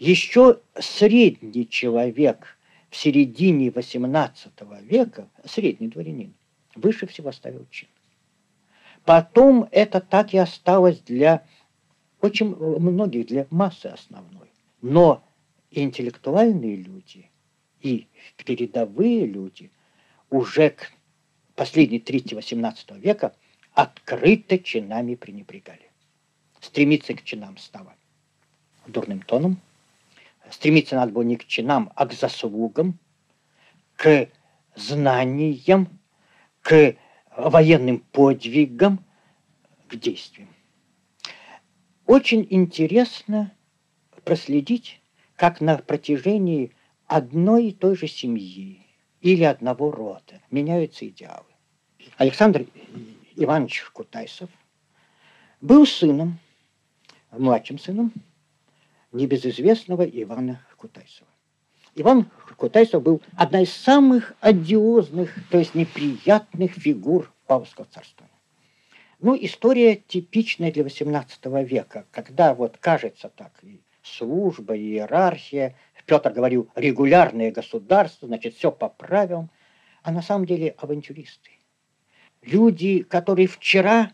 Еще 0.00 0.60
средний 0.76 1.68
человек 1.68 2.53
в 2.94 2.96
середине 2.96 3.70
XVIII 3.70 4.82
века 4.84 5.28
средний 5.44 5.88
дворянин 5.88 6.32
выше 6.76 7.08
всего 7.08 7.32
ставил 7.32 7.66
чин. 7.68 7.88
Потом 9.04 9.68
это 9.72 10.00
так 10.00 10.32
и 10.32 10.38
осталось 10.38 11.00
для 11.00 11.44
очень 12.20 12.54
многих, 12.54 13.26
для 13.26 13.48
массы 13.50 13.86
основной. 13.86 14.48
Но 14.80 15.24
интеллектуальные 15.72 16.76
люди 16.76 17.28
и 17.80 18.06
передовые 18.36 19.26
люди 19.26 19.72
уже 20.30 20.70
к 20.70 20.92
последней 21.56 21.98
трети 21.98 22.34
XVIII 22.34 23.00
века 23.00 23.34
открыто 23.72 24.56
чинами 24.60 25.16
пренебрегали. 25.16 25.90
Стремиться 26.60 27.14
к 27.14 27.24
чинам 27.24 27.58
стало 27.58 27.96
дурным 28.86 29.20
тоном– 29.20 29.60
стремиться 30.50 30.96
надо 30.96 31.12
было 31.12 31.22
не 31.22 31.36
к 31.36 31.46
чинам, 31.46 31.92
а 31.94 32.06
к 32.06 32.12
заслугам, 32.12 32.98
к 33.96 34.28
знаниям, 34.74 36.00
к 36.62 36.96
военным 37.36 38.00
подвигам, 38.00 39.04
к 39.88 39.96
действиям. 39.96 40.48
Очень 42.06 42.46
интересно 42.50 43.52
проследить, 44.24 45.00
как 45.36 45.60
на 45.60 45.78
протяжении 45.78 46.74
одной 47.06 47.68
и 47.68 47.72
той 47.72 47.96
же 47.96 48.06
семьи 48.06 48.86
или 49.20 49.42
одного 49.44 49.90
рода 49.90 50.40
меняются 50.50 51.06
идеалы. 51.08 51.46
Александр 52.16 52.66
Иванович 53.36 53.84
Кутайсов 53.92 54.50
был 55.60 55.86
сыном, 55.86 56.38
младшим 57.30 57.78
сыном 57.78 58.12
небезызвестного 59.14 60.02
Ивана 60.02 60.64
Кутайсова. 60.76 61.28
Иван 61.94 62.28
Кутайсов 62.56 63.02
был 63.02 63.22
одна 63.36 63.62
из 63.62 63.72
самых 63.72 64.34
одиозных, 64.40 65.32
то 65.50 65.58
есть 65.58 65.74
неприятных 65.74 66.72
фигур 66.72 67.32
Павловского 67.46 67.86
царства. 67.86 68.28
Ну, 69.20 69.36
история 69.40 69.96
типичная 69.96 70.72
для 70.72 70.82
XVIII 70.82 71.64
века, 71.64 72.04
когда 72.10 72.54
вот 72.54 72.76
кажется 72.78 73.30
так, 73.34 73.52
и 73.62 73.80
служба, 74.02 74.74
и 74.74 74.94
иерархия, 74.94 75.76
Петр 76.06 76.32
говорил, 76.32 76.68
регулярное 76.74 77.50
государство, 77.50 78.28
значит, 78.28 78.54
все 78.54 78.70
по 78.70 78.88
правилам, 78.88 79.50
а 80.02 80.12
на 80.12 80.20
самом 80.20 80.44
деле 80.46 80.74
авантюристы. 80.76 81.50
Люди, 82.42 83.02
которые 83.02 83.48
вчера 83.48 84.12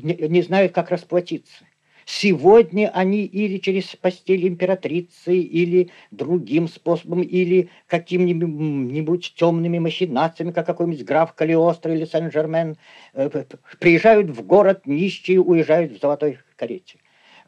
не, 0.00 0.14
не 0.14 0.42
знают, 0.42 0.72
как 0.72 0.90
расплатиться. 0.90 1.64
Сегодня 2.08 2.88
они 2.94 3.24
или 3.24 3.58
через 3.58 3.96
постель 3.96 4.46
императрицы, 4.46 5.36
или 5.36 5.90
другим 6.12 6.68
способом, 6.68 7.20
или 7.20 7.68
какими-нибудь 7.88 9.34
темными 9.34 9.80
махинациями, 9.80 10.52
как 10.52 10.66
какой-нибудь 10.66 11.04
граф 11.04 11.34
Калиостро 11.34 11.92
или 11.92 12.04
Сен-Жермен, 12.04 12.76
э, 13.14 13.44
приезжают 13.80 14.30
в 14.30 14.46
город 14.46 14.86
нищие, 14.86 15.40
уезжают 15.40 15.98
в 15.98 16.00
золотой 16.00 16.38
карете. 16.54 16.98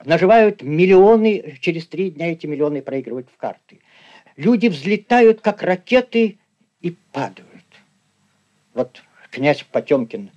Наживают 0.05 0.61
миллионы, 0.63 1.57
через 1.61 1.87
три 1.87 2.11
дня 2.11 2.33
эти 2.33 2.49
миллионы 2.49 2.83
проигрывают 2.83 3.29
в 3.33 3.37
карты. 3.37 3.79
Люди 4.37 4.67
взлетают, 4.67 5.41
как 5.41 5.63
ракеты, 5.63 6.39
и 6.81 6.97
падают. 7.13 7.65
Вот 8.75 9.03
князь 9.31 9.65
Потемкин 9.71 10.33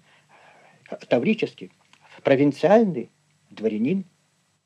Таврический, 1.09 1.71
провинциальный 2.23 3.09
дворянин, 3.51 4.05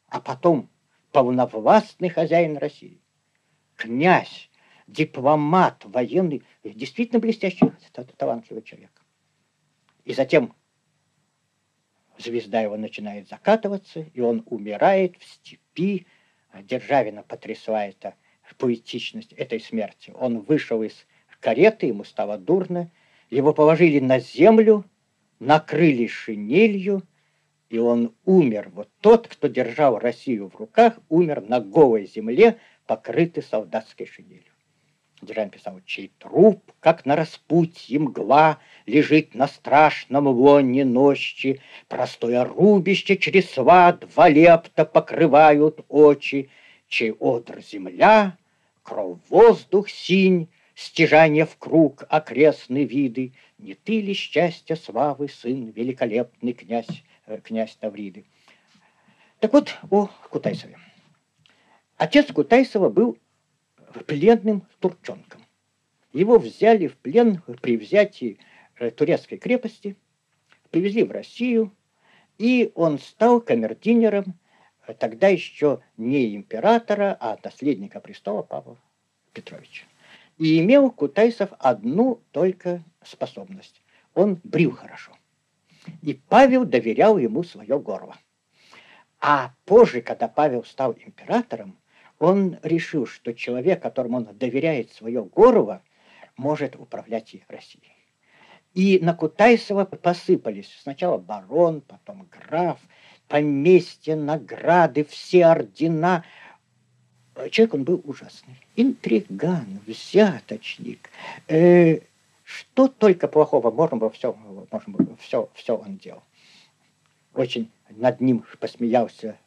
а 0.08 0.20
потом 0.20 0.70
полновластный 1.12 2.10
хозяин 2.10 2.58
России, 2.58 3.02
князь, 3.76 4.50
дипломат, 4.88 5.84
военный, 5.86 6.44
действительно 6.64 7.20
блестящий, 7.20 7.72
талантливый 8.18 8.64
человек. 8.64 8.92
И 10.04 10.14
затем 10.14 10.54
звезда 12.18 12.62
его 12.62 12.78
начинает 12.78 13.28
закатываться, 13.28 14.02
и 14.02 14.20
он 14.22 14.44
умирает 14.46 15.18
в 15.18 15.26
степи. 15.26 16.06
Державина 16.54 17.24
потрясла 17.24 17.86
это 17.86 18.16
поэтичность 18.58 19.34
этой 19.34 19.60
смерти. 19.60 20.12
Он 20.16 20.40
вышел 20.40 20.84
из 20.84 21.06
кареты, 21.40 21.88
ему 21.88 22.04
стало 22.04 22.38
дурно, 22.38 22.92
его 23.30 23.54
положили 23.54 24.00
на 24.00 24.20
землю, 24.20 24.86
накрыли 25.40 26.08
шинелью, 26.08 27.04
и 27.76 27.78
он 27.78 28.14
умер. 28.24 28.72
Вот 28.74 28.90
тот, 29.02 29.28
кто 29.28 29.48
держал 29.48 30.00
Россию 30.00 30.48
в 30.48 30.56
руках, 30.56 30.98
умер 31.10 31.42
на 31.42 31.60
голой 31.60 32.06
земле, 32.06 32.58
покрытый 32.88 33.44
солдатской 33.44 34.06
шинелью. 34.06 34.54
Деран 35.22 35.50
писал, 35.50 35.82
чей 35.86 36.12
труп, 36.18 36.72
как 36.80 37.06
на 37.06 37.18
распутье 37.18 38.00
мгла, 38.00 38.60
лежит 38.86 39.36
на 39.36 39.48
страшном 39.48 40.28
лоне 40.28 40.86
ночи, 40.86 41.60
простое 41.90 42.46
рубище 42.46 43.18
через 43.18 43.50
сват 43.50 44.06
два 44.14 44.30
лепта 44.30 44.86
покрывают 44.86 45.84
очи, 45.90 46.50
чей 46.88 47.12
одр 47.20 47.62
земля, 47.62 48.38
кров 48.84 49.20
воздух 49.30 49.90
синь, 49.90 50.48
стяжание 50.76 51.46
в 51.46 51.58
круг 51.58 52.06
окрестные 52.08 52.86
виды, 52.86 53.34
не 53.58 53.74
ты 53.74 54.00
ли 54.00 54.14
счастья 54.14 54.76
славы 54.76 55.28
сын, 55.28 55.72
великолепный 55.72 56.54
князь, 56.54 57.04
князь 57.44 57.76
Тавриды? 57.76 58.26
Так 59.40 59.54
вот, 59.54 59.76
о 59.92 60.10
Кутайсове. 60.30 60.78
Отец 61.98 62.32
Кутайсова 62.32 62.90
был 62.90 63.18
пленным 64.08 64.68
турчонком. 64.80 65.46
Его 66.14 66.40
взяли 66.40 66.88
в 66.88 66.98
плен 66.98 67.42
при 67.62 67.78
взятии 67.78 68.40
э, 68.78 68.90
турецкой 68.92 69.38
крепости, 69.38 69.98
привезли 70.72 71.04
в 71.04 71.12
Россию, 71.12 71.76
и 72.38 72.72
он 72.76 73.00
стал 73.00 73.42
камердинером 73.42 74.38
э, 74.88 74.94
тогда 74.94 75.28
еще 75.28 75.82
не 75.98 76.36
императора, 76.36 77.18
а 77.20 77.38
наследника 77.44 78.00
престола 78.00 78.44
Павла 78.44 78.78
Петровича. 79.34 79.86
И 80.38 80.60
имел 80.60 80.92
Кутайсов 80.92 81.52
одну 81.60 82.22
только 82.32 82.84
способность. 83.04 83.82
Он 84.14 84.40
брил 84.44 84.72
хорошо. 84.72 85.12
И 86.02 86.14
Павел 86.14 86.66
доверял 86.66 87.18
ему 87.18 87.44
свое 87.44 87.80
горло. 87.80 88.16
А 89.20 89.54
позже, 89.66 90.02
когда 90.02 90.28
Павел 90.28 90.64
стал 90.64 90.94
императором, 90.94 91.78
он 92.20 92.58
решил, 92.64 93.06
что 93.06 93.34
человек, 93.34 93.82
которому 93.82 94.18
он 94.18 94.38
доверяет 94.38 94.92
свое 94.92 95.24
горло, 95.24 95.82
может 96.38 96.76
управлять 96.76 97.34
и 97.34 97.44
Россией. 97.48 97.92
И 98.74 99.00
на 99.00 99.14
Кутайсова 99.14 99.86
посыпались 99.86 100.70
сначала 100.82 101.18
барон, 101.18 101.82
потом 101.82 102.28
граф, 102.30 102.80
поместья, 103.28 104.16
награды, 104.16 105.06
все 105.06 105.46
ордена– 105.46 106.24
Человек 107.52 107.74
он 107.74 107.84
был 107.84 108.02
ужасный. 108.06 108.56
Интриган, 108.76 109.82
взяточник. 109.86 111.10
Э, 111.48 112.00
что 112.56 112.88
только 112.88 113.28
плохого 113.28 113.70
можно 113.70 113.98
было, 113.98 114.10
все, 114.10 114.34
можно 114.34 114.94
было, 114.94 115.18
все, 115.18 115.50
все 115.54 115.76
он 115.76 115.98
делал. 115.98 116.24
Очень 117.34 117.70
над 117.90 118.22
ним 118.22 118.46
посмеялся 118.60 119.38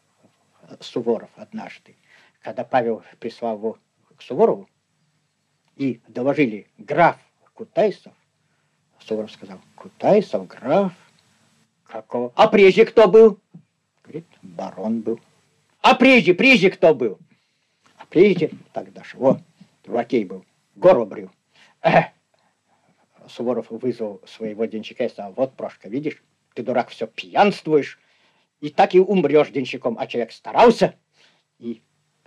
Суворов 0.81 1.31
однажды, 1.37 1.97
когда 2.43 2.65
Павел 2.65 3.03
прислал 3.19 3.57
его 3.57 3.79
к 4.17 4.23
Суворову 4.23 4.69
и 5.77 6.03
доложили 6.07 6.69
граф 6.77 7.17
Кутайсов. 7.55 8.13
Суворов 9.01 9.33
сказал, 9.33 9.59
Кутайсов, 9.75 10.47
граф, 10.47 10.93
какого? 11.85 12.33
А 12.37 12.47
прежде 12.49 12.85
кто 12.85 13.09
был? 13.09 13.41
Говорит, 14.03 14.27
барон 14.43 15.01
был. 15.01 15.19
А 15.81 15.95
прежде, 15.95 16.35
прежде 16.35 16.71
кто 16.71 16.95
был? 16.95 17.19
Видите, 18.11 18.51
так 18.73 18.93
дошло. 18.93 19.41
Лакей 19.87 20.25
был, 20.25 20.45
горло 20.77 21.07
брил. 21.07 21.31
Э! 21.83 22.18
Суворов 23.29 23.67
вызвал 23.71 24.21
своего 24.27 24.65
денщика 24.65 25.05
и 25.05 25.09
сказал, 25.09 25.33
вот, 25.33 25.55
Прошка, 25.55 25.89
видишь, 25.89 26.23
ты, 26.55 26.63
дурак, 26.63 26.89
все 26.89 27.07
пьянствуешь, 27.07 27.99
и 28.61 28.71
так 28.71 28.95
и 28.95 29.01
умрешь 29.01 29.51
денщиком, 29.51 29.97
а 29.99 30.07
человек 30.07 30.33
старался, 30.33 30.97
и 31.59 31.83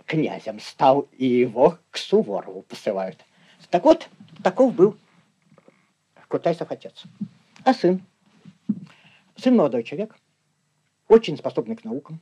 князем 0.06 0.60
стал, 0.60 1.08
и 1.12 1.26
его 1.26 1.78
к 1.90 1.98
Суворову 1.98 2.62
посылают. 2.62 3.24
Так 3.70 3.84
вот, 3.84 4.08
таков 4.42 4.74
был 4.74 4.96
Кутайсов 6.32 6.70
отец. 6.70 7.04
А 7.62 7.74
сын? 7.74 8.00
Сын 9.36 9.54
молодой 9.54 9.82
человек, 9.82 10.16
очень 11.08 11.36
способный 11.36 11.76
к 11.76 11.84
наукам, 11.84 12.20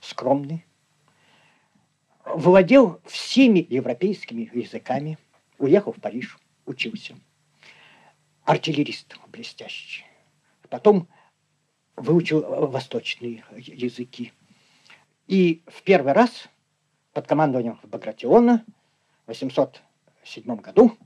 скромный, 0.00 0.64
владел 2.24 2.98
всеми 3.04 3.66
европейскими 3.68 4.50
языками, 4.54 5.18
уехал 5.58 5.92
в 5.92 6.00
Париж, 6.00 6.38
учился. 6.64 7.14
Артиллерист 8.46 9.18
блестящий. 9.26 10.04
Потом 10.70 11.08
выучил 11.96 12.42
восточные 12.68 13.44
языки. 13.56 14.32
И 15.26 15.62
в 15.66 15.82
первый 15.82 16.12
раз 16.12 16.48
под 17.12 17.26
командованием 17.26 17.80
Багратиона 17.82 18.64
в 19.24 19.28
807 19.28 20.56
году 20.56 20.96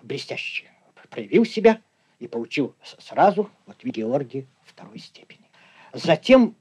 блестяще 0.00 0.70
проявил 1.10 1.44
себя 1.44 1.82
и 2.20 2.28
получил 2.28 2.76
сразу 2.98 3.50
вот 3.66 3.82
в 3.82 3.86
Георгии 3.86 4.46
второй 4.64 5.00
степени. 5.00 5.50
Затем 5.92 6.54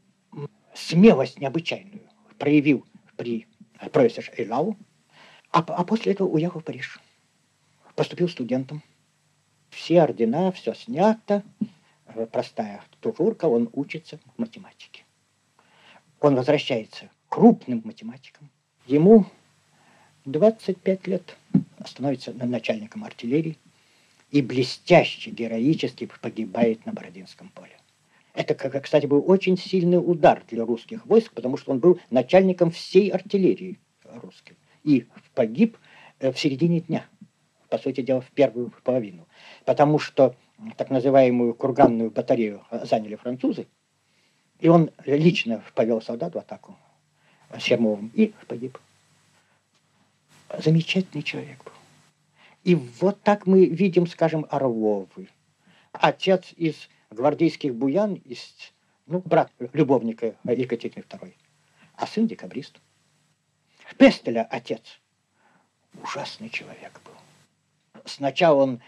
смелость 0.73 1.39
необычайную 1.39 2.09
проявил 2.39 2.85
при 3.15 3.47
профессор 3.91 4.33
Эйлау, 4.37 4.75
а, 5.51 5.59
а 5.59 5.83
после 5.83 6.13
этого 6.13 6.27
уехал 6.27 6.61
в 6.61 6.63
Париж. 6.63 6.99
Поступил 7.95 8.27
студентом. 8.27 8.81
Все 9.75 10.01
ордена, 10.01 10.51
все 10.53 10.73
снято. 10.73 11.43
Простая 12.31 12.81
тужурка, 13.01 13.47
он 13.49 13.69
учится 13.73 14.19
математике. 14.37 15.03
Он 16.21 16.35
возвращается 16.35 17.09
крупным 17.27 17.81
математиком. 17.83 18.49
Ему 18.87 19.25
25 20.23 21.07
лет 21.07 21.37
становится 21.85 22.31
начальником 22.33 23.03
артиллерии. 23.03 23.57
и 24.31 24.41
блестяще, 24.41 25.29
героически 25.29 26.09
погибает 26.21 26.85
на 26.85 26.91
Бородинском 26.93 27.49
поле. 27.49 27.77
Это, 28.33 28.55
кстати, 28.55 29.05
был 29.05 29.23
очень 29.27 29.57
сильный 29.57 29.97
удар 29.97 30.43
для 30.49 30.65
русских 30.65 31.05
войск, 31.05 31.31
потому 31.33 31.57
что 31.57 31.71
он 31.71 31.79
был 31.79 31.99
начальником 32.09 32.71
всей 32.71 33.09
артиллерии 33.09 33.79
русской. 34.03 34.57
И 34.83 35.05
погиб 35.35 35.77
э, 36.19 36.31
в 36.31 36.39
середине 36.39 36.81
дня, 36.81 37.05
по 37.69 37.77
сути 37.77 38.01
дела, 38.01 38.21
в 38.21 38.31
первую 38.31 38.73
половину. 38.83 39.25
Потому 39.65 39.99
что 39.99 40.35
так 40.77 40.89
называемую 40.89 41.53
курганную 41.53 42.11
батарею 42.11 42.63
заняли 42.71 43.15
французы, 43.15 43.67
и 44.59 44.69
он 44.69 44.91
лично 45.05 45.63
повел 45.73 46.01
солдат 46.01 46.35
в 46.35 46.37
атаку 46.37 46.77
с 47.57 47.65
Ермовым 47.67 48.11
и 48.13 48.33
погиб. 48.47 48.77
Замечательный 50.57 51.23
человек 51.23 51.63
был. 51.63 51.73
И 52.63 52.75
вот 52.75 53.21
так 53.21 53.45
мы 53.45 53.65
видим, 53.65 54.07
скажем, 54.07 54.45
Орловы. 54.49 55.27
Отец 55.91 56.53
из 56.55 56.89
гвардейских 57.09 57.75
буян, 57.75 58.15
из, 58.15 58.73
ну, 59.05 59.19
брат 59.19 59.51
любовника 59.73 60.35
Екатерины 60.43 61.03
II, 61.03 61.33
а 61.95 62.07
сын 62.07 62.27
декабрист. 62.27 62.79
Пестеля 63.97 64.47
отец. 64.49 64.99
Ужасный 66.01 66.49
человек 66.49 66.99
был. 67.05 68.01
Сначала 68.05 68.63
он 68.63 68.81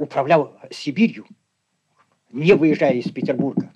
управлял 0.00 0.56
Сибирью, 0.70 1.26
не 2.32 2.54
выезжая 2.54 2.94
из 2.94 3.10
Петербурга, 3.10 3.70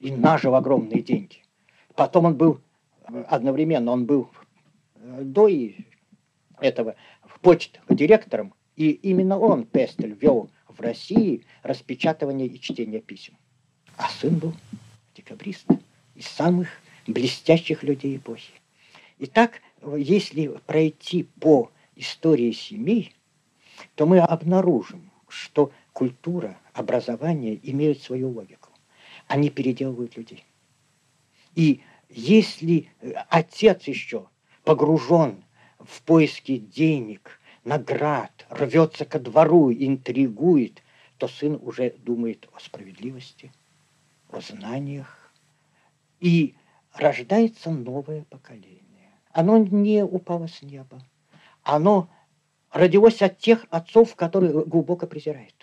и 0.00 0.10
нажил 0.10 0.56
огромные 0.56 1.00
деньги. 1.00 1.42
Потом 1.94 2.24
он 2.24 2.36
был 2.36 2.60
одновременно, 3.28 3.92
он 3.92 4.04
был 4.04 4.30
до 4.96 5.48
этого 6.58 6.96
почт 7.40 7.80
директором, 7.88 8.52
и 8.74 8.90
именно 8.90 9.38
он, 9.38 9.64
Пестель, 9.64 10.14
вел 10.20 10.50
в 10.66 10.80
России 10.80 11.44
распечатывание 11.62 12.48
и 12.48 12.60
чтение 12.60 13.00
писем. 13.00 13.36
А 13.96 14.08
сын 14.08 14.36
был 14.36 14.54
декабрист, 15.14 15.66
из 16.16 16.26
самых 16.26 16.68
блестящих 17.06 17.84
людей 17.84 18.16
эпохи. 18.16 18.54
Итак, 19.20 19.60
если 19.96 20.48
пройти 20.66 21.22
по 21.40 21.70
истории 21.94 22.50
семей, 22.50 23.14
то 23.94 24.06
мы 24.06 24.18
обнаружим, 24.18 25.12
что 25.34 25.72
культура, 25.92 26.56
образование 26.72 27.58
имеют 27.70 28.00
свою 28.02 28.30
логику. 28.30 28.70
Они 29.26 29.50
переделывают 29.50 30.16
людей. 30.16 30.44
И 31.54 31.82
если 32.08 32.90
отец 33.28 33.84
еще 33.84 34.28
погружен 34.64 35.44
в 35.78 36.02
поиски 36.02 36.58
денег, 36.58 37.40
наград, 37.64 38.46
рвется 38.48 39.04
ко 39.04 39.18
двору, 39.18 39.72
интригует, 39.72 40.82
то 41.18 41.28
сын 41.28 41.58
уже 41.62 41.90
думает 41.90 42.48
о 42.54 42.60
справедливости, 42.60 43.52
о 44.30 44.40
знаниях. 44.40 45.32
И 46.20 46.54
рождается 46.92 47.70
новое 47.70 48.24
поколение. 48.24 48.80
Оно 49.32 49.58
не 49.58 50.04
упало 50.04 50.46
с 50.46 50.62
неба. 50.62 51.02
Оно 51.62 52.08
родилось 52.74 53.22
от 53.22 53.38
тех 53.38 53.64
отцов, 53.70 54.16
которые 54.16 54.64
глубоко 54.64 55.06
презирает. 55.06 55.54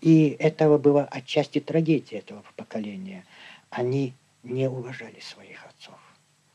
И 0.00 0.30
этого 0.38 0.78
была 0.78 1.04
отчасти 1.04 1.60
трагедия 1.60 2.18
этого 2.18 2.42
поколения. 2.56 3.24
Они 3.70 4.14
не 4.42 4.68
уважали 4.68 5.20
своих 5.20 5.64
отцов. 5.66 5.98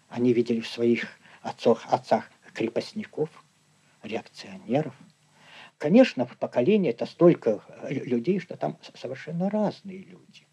Они 0.10 0.34
видели 0.34 0.60
в 0.60 0.68
своих 0.68 1.08
отцах, 1.42 1.86
отцах 1.90 2.32
крепостников, 2.54 3.30
реакционеров. 4.02 4.96
Конечно, 5.78 6.26
в 6.26 6.36
поколении 6.38 6.90
это 6.90 7.06
столько 7.06 7.64
людей, 7.90 8.40
что 8.40 8.58
там 8.58 8.78
совершенно 8.96 9.50
разные 9.50 10.00
люди. 10.00 10.48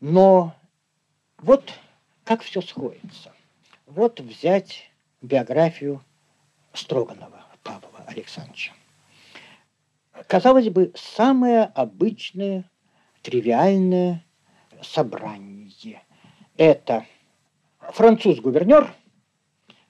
Но 0.00 0.54
вот 1.38 1.72
как 2.24 2.42
все 2.42 2.60
сходится. 2.60 3.32
Вот 3.86 4.20
взять 4.20 4.90
биографию 5.20 6.04
Строганова 6.74 7.44
Павла 7.62 7.93
Александровича. 8.06 8.72
Казалось 10.26 10.68
бы, 10.68 10.92
самое 10.94 11.64
обычное, 11.64 12.70
тривиальное 13.22 14.24
собрание. 14.82 16.02
Это 16.56 17.04
француз-гувернер, 17.80 18.92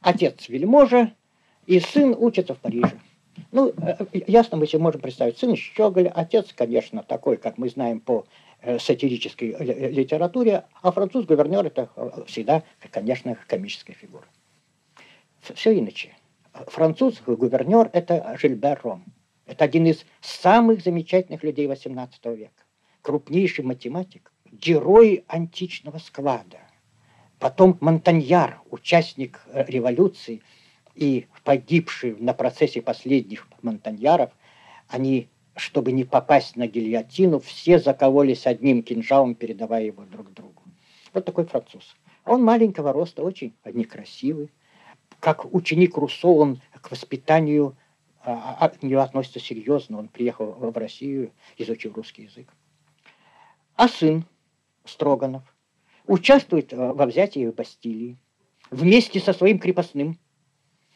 отец 0.00 0.48
вельможа, 0.48 1.14
и 1.66 1.80
сын 1.80 2.14
учится 2.18 2.54
в 2.54 2.58
Париже. 2.58 2.98
Ну, 3.52 3.72
э, 3.76 3.96
ясно, 4.26 4.56
мы 4.56 4.66
себе 4.66 4.80
можем 4.80 5.00
представить. 5.00 5.38
Сын 5.38 5.56
Щеголь, 5.56 6.08
отец, 6.08 6.52
конечно, 6.54 7.02
такой, 7.02 7.36
как 7.36 7.58
мы 7.58 7.68
знаем 7.68 8.00
по 8.00 8.26
э, 8.60 8.78
сатирической 8.78 9.50
э, 9.50 9.90
литературе, 9.90 10.64
а 10.82 10.92
француз-гувернер– 10.92 11.66
это 11.66 11.88
всегда, 12.26 12.62
конечно, 12.90 13.36
комическая 13.46 13.96
фигура. 13.96 14.24
Все 15.54 15.78
иначе. 15.78 16.16
Француз-гувернер– 16.68 17.90
это 17.92 18.36
Жильбер 18.40 18.80
Ром. 18.82 19.04
Это 19.46 19.64
один 19.64 19.86
из 19.86 20.04
самых 20.20 20.82
замечательных 20.82 21.42
людей 21.42 21.66
XVIII 21.66 22.36
века. 22.36 22.64
Крупнейший 23.02 23.64
математик, 23.64 24.32
герой 24.50 25.24
античного 25.26 25.98
склада. 25.98 26.58
Потом 27.38 27.76
Монтаньяр, 27.80 28.60
участник 28.70 29.40
революции– 29.52 30.42
и 30.94 31.26
погибшие 31.42 32.16
на 32.18 32.32
процессе 32.34 32.80
последних 32.80 33.48
монтаньяров, 33.62 34.30
они, 34.88 35.28
чтобы 35.56 35.92
не 35.92 36.04
попасть 36.04 36.56
на 36.56 36.66
гильотину, 36.66 37.40
все 37.40 37.78
закололись 37.78 38.46
одним 38.46 38.82
кинжалом, 38.82 39.34
передавая 39.34 39.84
его 39.84 40.04
друг 40.04 40.32
другу. 40.32 40.62
Вот 41.12 41.24
такой 41.24 41.46
француз. 41.46 41.96
Он 42.24 42.42
маленького 42.42 42.92
роста, 42.92 43.22
очень 43.22 43.54
некрасивый. 43.64 44.50
Как 45.24 45.54
ученик 45.54 45.96
Руссо, 45.96 46.28
он 46.28 46.60
к 46.82 46.90
воспитанию 46.90 47.78
а, 48.20 48.58
а, 48.60 48.68
к 48.68 48.82
нее 48.82 49.00
относится 49.00 49.40
серьезно. 49.40 49.98
Он 49.98 50.08
приехал 50.08 50.52
в 50.52 50.76
Россию, 50.76 51.32
изучил 51.56 51.94
русский 51.94 52.24
язык. 52.24 52.46
А 53.74 53.88
сын 53.88 54.26
Строганов 54.84 55.42
участвует 56.06 56.74
во 56.74 57.06
взятии 57.06 57.48
Бастилии 57.48 58.18
вместе 58.70 59.18
со 59.18 59.32
своим 59.32 59.58
крепостным 59.58 60.18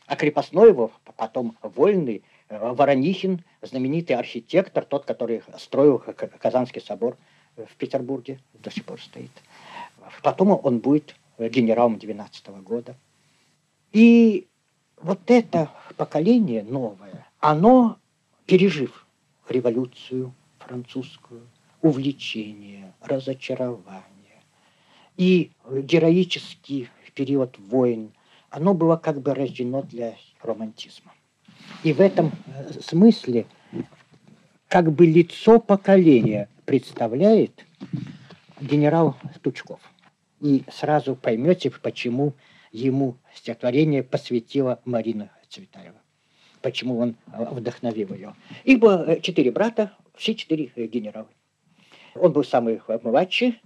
а 0.04 0.14
крепостной 0.14 0.68
его, 0.68 0.90
потом 1.16 1.56
вольный, 1.62 2.22
э, 2.50 2.72
Воронихин, 2.72 3.44
знаменитый 3.62 4.16
архитектор, 4.16 4.84
тот, 4.84 5.06
который 5.06 5.42
строил 5.56 5.98
Казанский 5.98 6.82
собор 6.82 7.16
в 7.56 7.76
Петербурге, 7.76 8.40
до 8.52 8.70
сих 8.70 8.84
пор 8.84 9.00
стоит. 9.00 9.30
Потом 10.22 10.50
он 10.62 10.80
будет 10.80 11.14
генералом 11.38 11.98
12 11.98 12.48
года. 12.60 12.94
И 13.92 14.46
вот 15.01 15.20
это 15.27 15.70
поколение 15.96 16.62
новое, 16.62 17.27
оно, 17.40 17.98
пережив 18.46 19.07
революцию 19.48 20.35
французскую, 20.59 21.46
увлечение, 21.81 22.92
разочарование 23.01 24.05
и 25.16 25.51
героический 25.70 26.90
период 27.18 27.59
войн, 27.59 28.12
оно 28.48 28.74
было 28.74 28.96
как 28.96 29.20
бы 29.20 29.35
рождено 29.35 29.83
для 29.83 30.14
романтизма. 30.40 31.12
И 31.83 31.92
в 31.92 32.01
этом 32.01 32.31
э, 32.46 32.81
смысле 32.81 33.46
как 34.68 34.92
бы 34.92 35.05
лицо 35.05 35.59
поколения 35.59 36.48
представляет 36.64 37.66
генерал 38.61 39.16
Тучков. 39.42 39.81
И 40.40 40.62
сразу 40.70 41.16
поймете, 41.16 41.70
почему 41.70 42.35
ему 42.72 43.16
стихотворение 43.35 44.02
посвятила 44.02 44.81
Марина 44.85 45.31
Цветаева. 45.48 45.96
Почему 46.62 46.98
он 46.98 47.16
э, 47.33 47.44
вдохновил 47.50 48.12
ее. 48.12 48.35
Их 48.64 48.78
было 48.78 49.04
э, 49.09 49.20
четыре 49.20 49.50
брата, 49.50 49.92
все 50.16 50.35
четыре 50.35 50.72
генералы. 50.76 51.28
Он 52.14 52.33
был 52.33 52.44
самый 52.44 52.81
младший, 53.02 53.61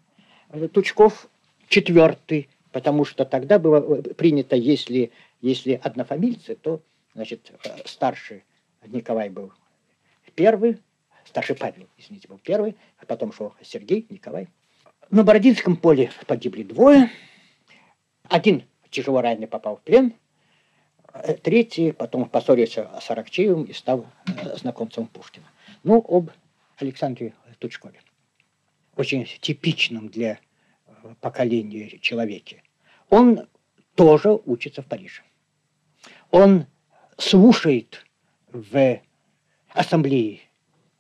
Тучков, 0.72 1.28
четвертый, 1.68 2.48
потому 2.70 3.04
что 3.04 3.24
тогда 3.24 3.58
было 3.58 3.78
э, 3.78 4.14
принято, 4.14 4.56
если, 4.56 5.10
если 5.40 5.80
однофамильцы, 5.82 6.54
то, 6.54 6.82
значит, 7.14 7.52
э, 7.64 7.78
старший 7.86 8.44
Николай 8.86 9.30
был 9.30 9.52
первый, 10.34 10.78
старший 11.24 11.56
Павел, 11.56 11.88
извините, 11.96 12.28
был 12.28 12.38
первый, 12.38 12.76
а 12.98 13.06
потом 13.06 13.32
шел 13.32 13.54
Сергей, 13.62 14.06
Николай. 14.10 14.48
На 15.10 15.24
Бородинском 15.24 15.76
поле 15.76 16.10
погибли 16.26 16.62
двое. 16.62 17.10
Один 18.28 18.64
тяжело 18.92 19.20
раненый 19.20 19.48
попал 19.48 19.76
в 19.76 19.82
плен, 19.82 20.14
э, 21.12 21.34
третий 21.34 21.90
потом 21.90 22.28
поссорился 22.28 22.88
с 23.00 23.10
Аракчеевым 23.10 23.64
и 23.64 23.72
стал 23.72 24.06
знакомцем 24.54 25.06
Пушкина. 25.08 25.46
Ну, 25.82 26.04
об 26.06 26.30
Александре 26.76 27.34
Тучкове. 27.58 28.00
Очень 28.96 29.26
типичном 29.40 30.08
для 30.08 30.38
поколения 31.20 31.98
человеке. 31.98 32.62
Он 33.08 33.48
тоже 33.94 34.30
учится 34.44 34.82
в 34.82 34.86
Париже. 34.86 35.22
Он 36.30 36.66
слушает 37.18 38.04
в 38.50 39.00
ассамблее 39.70 40.40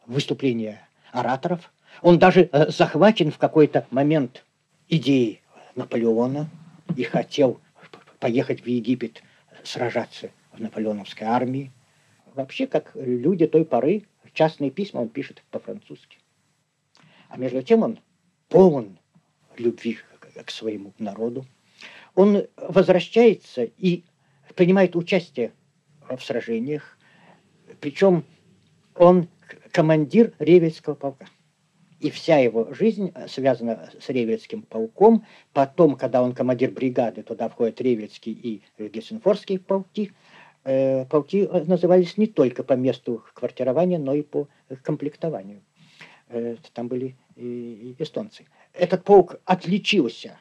выступления 0.06 0.88
ораторов. 1.12 1.72
Он 2.00 2.18
даже 2.18 2.48
э, 2.50 2.70
захвачен 2.70 3.30
в 3.30 3.38
какой-то 3.38 3.86
момент 3.90 4.44
идеей 4.88 5.42
Наполеона 5.74 6.48
и 6.96 7.02
хотел 7.02 7.60
поехать 8.22 8.60
в 8.62 8.66
Египет 8.68 9.20
сражаться 9.64 10.30
в 10.52 10.60
наполеоновской 10.60 11.26
армии. 11.26 11.72
Вообще, 12.36 12.68
как 12.68 12.92
люди 12.94 13.48
той 13.48 13.64
поры, 13.64 14.04
частные 14.32 14.70
письма 14.70 15.00
он 15.00 15.08
пишет 15.08 15.42
по-французски. 15.50 16.18
А 17.28 17.36
между 17.36 17.62
тем 17.64 17.82
он 17.82 17.98
полон 18.48 18.96
любви 19.58 19.98
к 20.46 20.50
своему 20.52 20.94
народу. 20.98 21.44
Он 22.14 22.46
возвращается 22.56 23.64
и 23.64 24.04
принимает 24.54 24.94
участие 24.94 25.52
в 26.08 26.20
сражениях, 26.20 26.96
причем 27.80 28.24
он 28.94 29.26
командир 29.72 30.32
Ревельского 30.38 30.94
полка. 30.94 31.26
И 32.02 32.10
вся 32.10 32.38
его 32.38 32.74
жизнь 32.74 33.14
связана 33.28 33.88
с 34.00 34.08
Ревельским 34.08 34.62
полком. 34.62 35.24
Потом, 35.52 35.94
когда 35.94 36.20
он 36.20 36.34
командир 36.34 36.72
бригады, 36.72 37.22
туда 37.22 37.48
входят 37.48 37.80
Ревельский 37.80 38.32
и 38.32 38.62
Гессенфорские 38.88 39.60
полки. 39.60 40.12
Э, 40.64 41.04
полки 41.06 41.48
назывались 41.66 42.16
не 42.16 42.26
только 42.26 42.64
по 42.64 42.72
месту 42.72 43.24
квартирования, 43.34 44.00
но 44.00 44.14
и 44.14 44.22
по 44.22 44.48
комплектованию. 44.82 45.62
Э, 46.28 46.56
там 46.72 46.88
были 46.88 47.14
и 47.36 47.94
эстонцы. 48.00 48.46
Этот 48.72 49.04
полк 49.04 49.40
отличился 49.44 50.38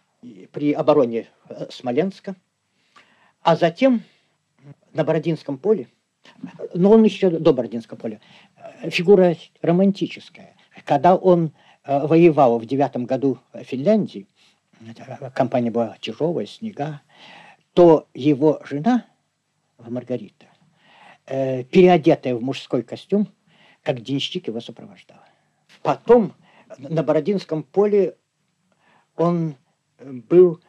при 0.52 0.74
обороне 0.74 1.30
э, 1.48 1.68
Смоленска, 1.70 2.36
а 3.42 3.56
затем 3.56 4.02
на 4.94 5.04
Бородинском 5.04 5.58
поле, 5.58 5.90
но 6.74 6.92
он 6.92 7.04
еще 7.04 7.30
до 7.30 7.54
Бородинского 7.54 7.98
поля, 7.98 8.20
э, 8.56 8.90
фигура 8.90 9.36
романтическая. 9.62 10.56
Когда 10.86 11.16
он 11.16 11.54
э, 11.84 12.08
воевал 12.08 12.60
в 12.60 12.66
девятом 12.66 13.06
году 13.06 13.40
в 13.54 13.64
Финляндии, 13.64 14.28
компания 15.36 15.72
была 15.72 15.98
тяжелая, 16.00 16.46
снега, 16.46 17.02
то 17.74 18.08
его 18.14 18.62
жена, 18.64 19.06
Маргарита, 19.78 20.48
переодетая 21.26 22.36
в 22.36 22.42
мужской 22.42 22.82
костюм, 22.82 23.28
как 23.84 24.02
денщик 24.02 24.48
его 24.48 24.60
сопровождала. 24.60 25.24
Потом 25.82 26.34
на 26.78 27.04
Бородинском 27.04 27.64
поле 27.64 28.16
он 29.16 29.56
был 30.00 30.62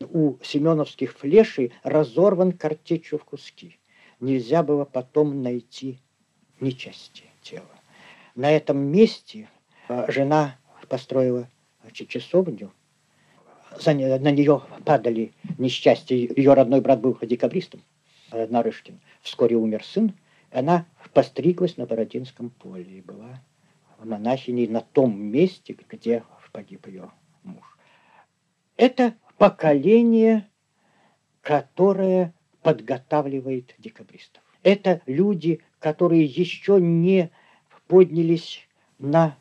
у 0.00 0.36
семеновских 0.42 1.16
флешей 1.16 1.72
разорван 1.82 2.52
картечью 2.52 3.18
в 3.18 3.24
куски. 3.24 3.78
Нельзя 4.20 4.62
было 4.62 4.84
потом 4.84 5.42
найти 5.42 5.98
ни 6.60 6.70
части 6.70 7.24
тела. 7.42 7.79
На 8.40 8.52
этом 8.52 8.78
месте 8.78 9.50
э, 9.90 10.10
жена 10.10 10.56
построила 10.88 11.46
часовню. 11.92 12.72
За, 13.78 13.92
на 13.92 14.30
нее 14.30 14.62
падали 14.86 15.34
несчастья. 15.58 16.16
Ее 16.16 16.54
родной 16.54 16.80
брат 16.80 17.02
был 17.02 17.18
декабристом, 17.20 17.82
э, 18.32 18.46
Нарышкин. 18.46 18.98
Вскоре 19.20 19.56
умер 19.56 19.84
сын. 19.84 20.14
Она 20.50 20.86
постриглась 21.12 21.76
на 21.76 21.84
Бородинском 21.84 22.48
поле 22.48 22.90
и 22.90 23.02
была 23.02 23.42
монахиней 24.02 24.68
на 24.68 24.80
том 24.80 25.20
месте, 25.20 25.76
где 25.90 26.22
погиб 26.50 26.86
ее 26.86 27.10
муж. 27.42 27.76
Это 28.78 29.16
поколение, 29.36 30.48
которое 31.42 32.32
подготавливает 32.62 33.74
декабристов. 33.76 34.42
Это 34.62 35.02
люди, 35.04 35.60
которые 35.78 36.24
еще 36.24 36.80
не 36.80 37.30
поднялись 37.90 38.66
на 38.98 39.36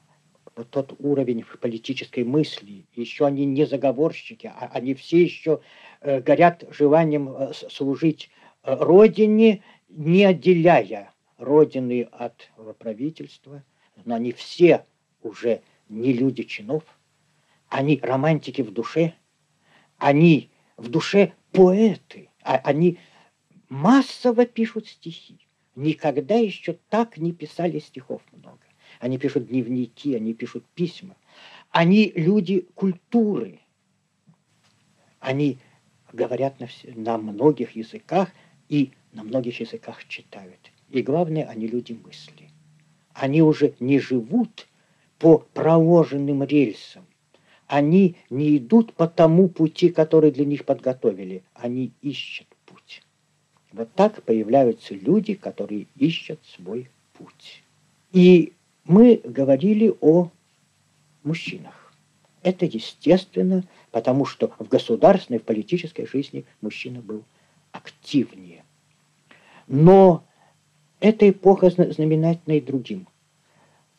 тот 0.72 0.94
уровень 1.00 1.46
политической 1.62 2.24
мысли. 2.24 2.86
Еще 2.96 3.26
они 3.26 3.46
не 3.46 3.66
заговорщики, 3.66 4.52
а 4.54 4.70
они 4.74 4.94
все 4.94 5.22
еще 5.22 5.62
э, 6.02 6.20
горят 6.20 6.66
желанием 6.72 7.30
э, 7.30 7.54
служить 7.54 8.30
э, 8.64 8.76
Родине, 8.76 9.64
не 9.88 10.26
отделяя 10.26 11.14
Родины 11.38 12.10
от 12.12 12.50
правительства. 12.80 13.64
Но 14.04 14.16
они 14.16 14.34
все 14.34 14.86
уже 15.22 15.62
не 15.88 16.12
люди 16.12 16.44
чинов, 16.44 16.84
они 17.70 18.00
романтики 18.02 18.62
в 18.62 18.72
душе– 18.72 19.14
они 20.00 20.50
в 20.78 20.90
душе 20.90 21.34
поэты, 21.52 22.30
а 22.42 22.56
они 22.58 22.98
массово 23.68 24.46
пишут 24.46 24.88
стихи. 24.88 25.46
Никогда 25.80 26.36
еще 26.36 26.78
так 26.90 27.18
не 27.18 27.32
писали 27.32 27.80
стихов 27.80 28.22
много. 28.34 28.60
Они 29.00 29.18
пишут 29.18 29.48
дневники, 29.48 30.14
они 30.14 30.34
пишут 30.34 30.66
письма. 30.76 31.16
Они 31.70 32.12
люди 32.14 32.68
культуры. 32.76 33.62
Они 35.22 35.58
говорят 36.12 36.60
на, 36.60 36.68
все, 36.68 36.92
на 36.96 37.18
многих 37.18 37.78
языках 37.78 38.28
и 38.68 38.92
на 39.14 39.24
многих 39.24 39.62
языках 39.62 40.06
читают. 40.10 40.60
И 40.90 41.02
главное, 41.02 41.46
они 41.46 41.66
люди 41.66 41.94
мысли. 41.94 42.50
Они 43.14 43.42
уже 43.42 43.74
не 43.80 44.00
живут 44.00 44.68
по 45.18 45.38
проложенным 45.54 46.44
рельсам, 46.44 47.06
они 47.68 48.18
не 48.30 48.58
идут 48.58 48.92
по 48.96 49.08
тому 49.08 49.48
пути, 49.48 49.92
который 49.92 50.32
для 50.32 50.44
них 50.44 50.66
подготовили. 50.66 51.44
Они 51.54 51.94
ищут. 52.02 52.48
Вот 53.72 53.92
так 53.94 54.24
появляются 54.24 54.96
люди, 54.96 55.36
которые 55.36 55.88
ищут 55.96 56.40
свой 56.46 56.90
путь. 57.14 57.64
И 58.12 58.54
мы 58.84 59.22
говорили 59.24 59.94
о 60.02 60.32
мужчинах. 61.24 61.94
Это 62.42 62.66
естественно, 62.66 63.64
потому 63.92 64.26
что 64.26 64.52
в 64.58 64.68
государственной, 64.68 65.40
в 65.40 65.44
политической 65.44 66.08
жизни 66.08 66.46
мужчина 66.62 67.02
был 67.02 67.24
активнее. 67.72 68.64
Но 69.68 70.24
эта 71.00 71.30
эпоха 71.30 71.70
знаменательна 71.70 72.54
и 72.54 72.62
другим. 72.62 73.08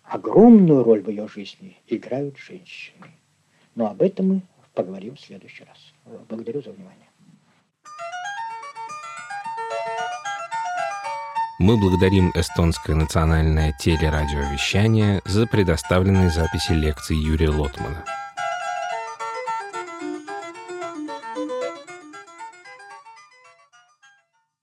Огромную 0.02 0.82
роль 0.82 1.02
в 1.02 1.08
ее 1.08 1.28
жизни 1.28 1.76
играют 1.86 2.36
женщины. 2.38 3.06
Но 3.76 3.86
об 3.86 4.02
этом 4.02 4.28
мы 4.28 4.42
поговорим 4.74 5.14
в 5.14 5.20
следующий 5.20 5.64
раз. 5.64 5.78
Благодарю 6.28 6.62
за 6.62 6.72
внимание. 6.72 7.09
Мы 11.60 11.76
благодарим 11.76 12.32
эстонское 12.34 12.96
национальное 12.96 13.74
телерадиовещание 13.78 15.20
за 15.26 15.46
предоставленные 15.46 16.30
записи 16.30 16.72
лекций 16.72 17.18
Юрия 17.18 17.50
Лотмана. 17.50 18.02